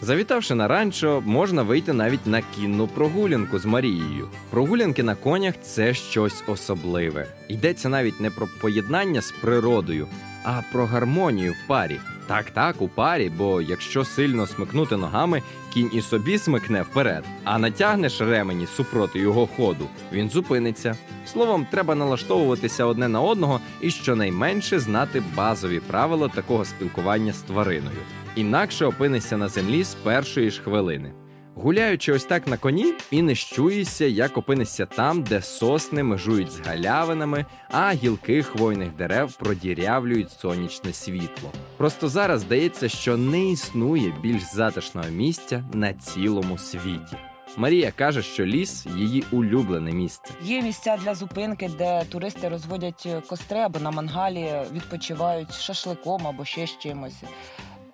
Завітавши 0.01 0.55
на 0.55 0.69
ранчо, 0.69 1.23
можна 1.27 1.63
вийти 1.63 1.93
навіть 1.93 2.27
на 2.27 2.43
кінну 2.57 2.87
прогулянку 2.87 3.59
з 3.59 3.65
Марією. 3.65 4.29
Прогулянки 4.51 5.03
на 5.03 5.15
конях 5.15 5.55
це 5.63 5.95
щось 5.95 6.45
особливе. 6.47 7.27
Йдеться 7.49 7.89
навіть 7.89 8.21
не 8.21 8.31
про 8.31 8.49
поєднання 8.61 9.21
з 9.21 9.31
природою, 9.31 10.07
а 10.45 10.63
про 10.73 10.87
гармонію 10.87 11.53
в 11.53 11.67
парі. 11.67 12.01
Так, 12.27 12.51
так, 12.51 12.83
у 12.83 12.89
парі, 12.89 13.33
бо 13.39 13.63
якщо 13.63 14.05
сильно 14.05 14.47
смикнути 14.47 14.97
ногами, 14.97 15.43
кінь 15.73 15.91
і 15.93 16.01
собі 16.01 16.39
смикне 16.39 16.83
вперед, 16.83 17.25
а 17.45 17.59
натягнеш 17.59 18.21
ремені 18.21 18.67
супроти 18.67 19.19
його 19.19 19.47
ходу, 19.47 19.89
він 20.13 20.31
зупиниться. 20.31 20.97
Словом, 21.27 21.67
треба 21.71 21.95
налаштовуватися 21.95 22.85
одне 22.85 23.09
на 23.09 23.21
одного 23.21 23.61
і 23.81 23.91
щонайменше 23.91 24.79
знати 24.79 25.23
базові 25.37 25.81
правила 25.81 26.29
такого 26.29 26.65
спілкування 26.65 27.33
з 27.33 27.43
твариною. 27.43 27.99
Інакше 28.37 28.87
опинишся 28.87 29.37
на 29.37 29.49
землі 29.49 29.85
з 29.85 29.95
першої 29.95 30.51
ж 30.51 30.63
хвилини. 30.63 31.13
Гуляючи 31.57 32.13
ось 32.13 32.25
так 32.25 32.47
на 32.47 32.57
коні, 32.57 32.95
і 33.11 33.23
не 33.23 33.35
щуєшся, 33.35 34.05
як 34.05 34.37
опинишся 34.37 34.87
там, 34.87 35.23
де 35.23 35.43
сосни 35.43 36.03
межують 36.03 36.51
з 36.53 36.61
галявинами, 36.61 37.47
а 37.71 37.93
гілки 37.93 38.43
хвойних 38.43 38.97
дерев 38.97 39.37
продірявлюють 39.37 40.31
сонячне 40.31 40.93
світло. 40.93 41.53
Просто 41.77 42.09
зараз 42.09 42.41
здається, 42.41 42.89
що 42.89 43.17
не 43.17 43.51
існує 43.51 44.15
більш 44.23 44.43
затишного 44.43 45.09
місця 45.11 45.65
на 45.73 45.93
цілому 45.93 46.59
світі. 46.59 47.17
Марія 47.57 47.91
каже, 47.91 48.23
що 48.23 48.47
ліс 48.47 48.87
її 48.97 49.25
улюблене 49.31 49.93
місце. 49.93 50.35
Є 50.43 50.63
місця 50.63 50.97
для 51.05 51.15
зупинки, 51.15 51.71
де 51.79 52.05
туристи 52.05 52.49
розводять 52.49 53.09
костри 53.29 53.59
або 53.59 53.79
на 53.79 53.91
мангалі 53.91 54.53
відпочивають 54.73 55.55
шашликом 55.55 56.27
або 56.27 56.45
ще 56.45 56.67
з 56.67 56.79
чимось. 56.79 57.23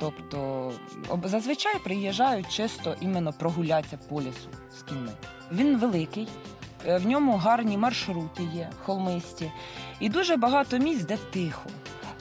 Тобто 0.01 0.73
зазвичай 1.25 1.79
приїжджають 1.85 2.49
чисто 2.49 2.97
іменно 3.01 3.33
прогулятися 3.33 3.99
по 4.09 4.21
лісу 4.21 4.49
з 4.79 4.83
кіньми. 4.83 5.13
Він 5.53 5.79
великий, 5.79 6.29
е, 6.87 6.99
в 6.99 7.07
ньому 7.07 7.37
гарні 7.37 7.77
маршрути 7.77 8.43
є, 8.55 8.71
холмисті, 8.85 9.53
і 10.01 10.09
дуже 10.09 10.37
багато 10.37 10.79
місць, 10.79 11.05
де 11.05 11.17
тихо. 11.17 11.71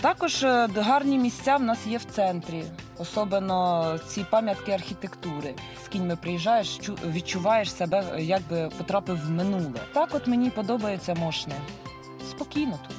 Також 0.02 0.44
е, 0.44 0.68
гарні 0.76 1.18
місця 1.18 1.58
в 1.58 1.64
нас 1.64 1.88
є 1.88 1.98
в 1.98 2.04
центрі, 2.04 2.64
особливо 2.98 3.98
ці 4.08 4.26
пам'ятки 4.30 4.72
архітектури. 4.72 5.54
З 5.86 5.88
кіньми 5.88 6.16
приїжджаєш, 6.16 6.80
відчуваєш 7.06 7.74
себе, 7.74 8.04
е, 8.14 8.24
якби 8.24 8.70
потрапив 8.78 9.28
в 9.28 9.30
минуле. 9.30 9.80
Так, 9.94 10.10
от 10.14 10.28
мені 10.28 10.50
подобається 10.50 11.16
мошне. 11.16 11.56
Спокійно 12.30 12.80
тут. 12.88 12.99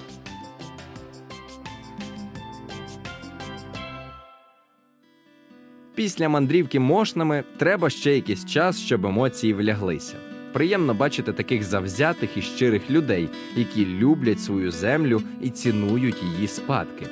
Після 5.94 6.28
мандрівки 6.28 6.80
мошнами 6.80 7.44
треба 7.56 7.90
ще 7.90 8.14
якийсь 8.14 8.46
час, 8.46 8.80
щоб 8.80 9.06
емоції 9.06 9.54
вляглися. 9.54 10.16
Приємно 10.52 10.94
бачити 10.94 11.32
таких 11.32 11.62
завзятих 11.62 12.36
і 12.36 12.42
щирих 12.42 12.90
людей, 12.90 13.28
які 13.56 13.86
люблять 13.86 14.40
свою 14.40 14.70
землю 14.70 15.22
і 15.42 15.50
цінують 15.50 16.22
її 16.22 16.48
спадки. 16.48 17.06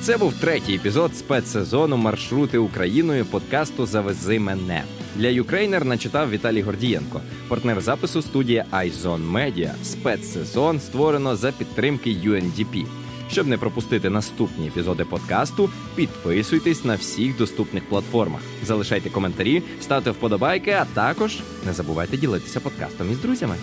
Це 0.00 0.16
був 0.16 0.34
третій 0.40 0.74
епізод 0.74 1.16
спецсезону 1.16 1.96
Маршрути 1.96 2.58
Україною 2.58 3.24
подкасту 3.24 3.86
Завези 3.86 4.38
мене. 4.38 4.84
Для 5.16 5.28
Юкрейнер 5.28 5.84
начитав 5.84 6.30
Віталій 6.30 6.62
Гордієнко, 6.62 7.20
партнер 7.48 7.80
запису 7.80 8.22
студія 8.22 8.64
iZone 8.72 9.32
Media. 9.32 9.70
Спецсезон 9.84 10.80
створено 10.80 11.36
за 11.36 11.52
підтримки 11.52 12.10
UNDP. 12.10 12.86
Щоб 13.30 13.46
не 13.46 13.58
пропустити 13.58 14.10
наступні 14.10 14.66
епізоди 14.66 15.04
подкасту, 15.04 15.70
підписуйтесь 15.96 16.84
на 16.84 16.94
всіх 16.94 17.36
доступних 17.36 17.88
платформах, 17.88 18.40
залишайте 18.64 19.10
коментарі, 19.10 19.62
ставте 19.80 20.10
вподобайки, 20.10 20.70
а 20.70 20.84
також 20.84 21.38
не 21.66 21.72
забувайте 21.72 22.16
ділитися 22.16 22.60
подкастом 22.60 23.12
із 23.12 23.18
друзями. 23.18 23.56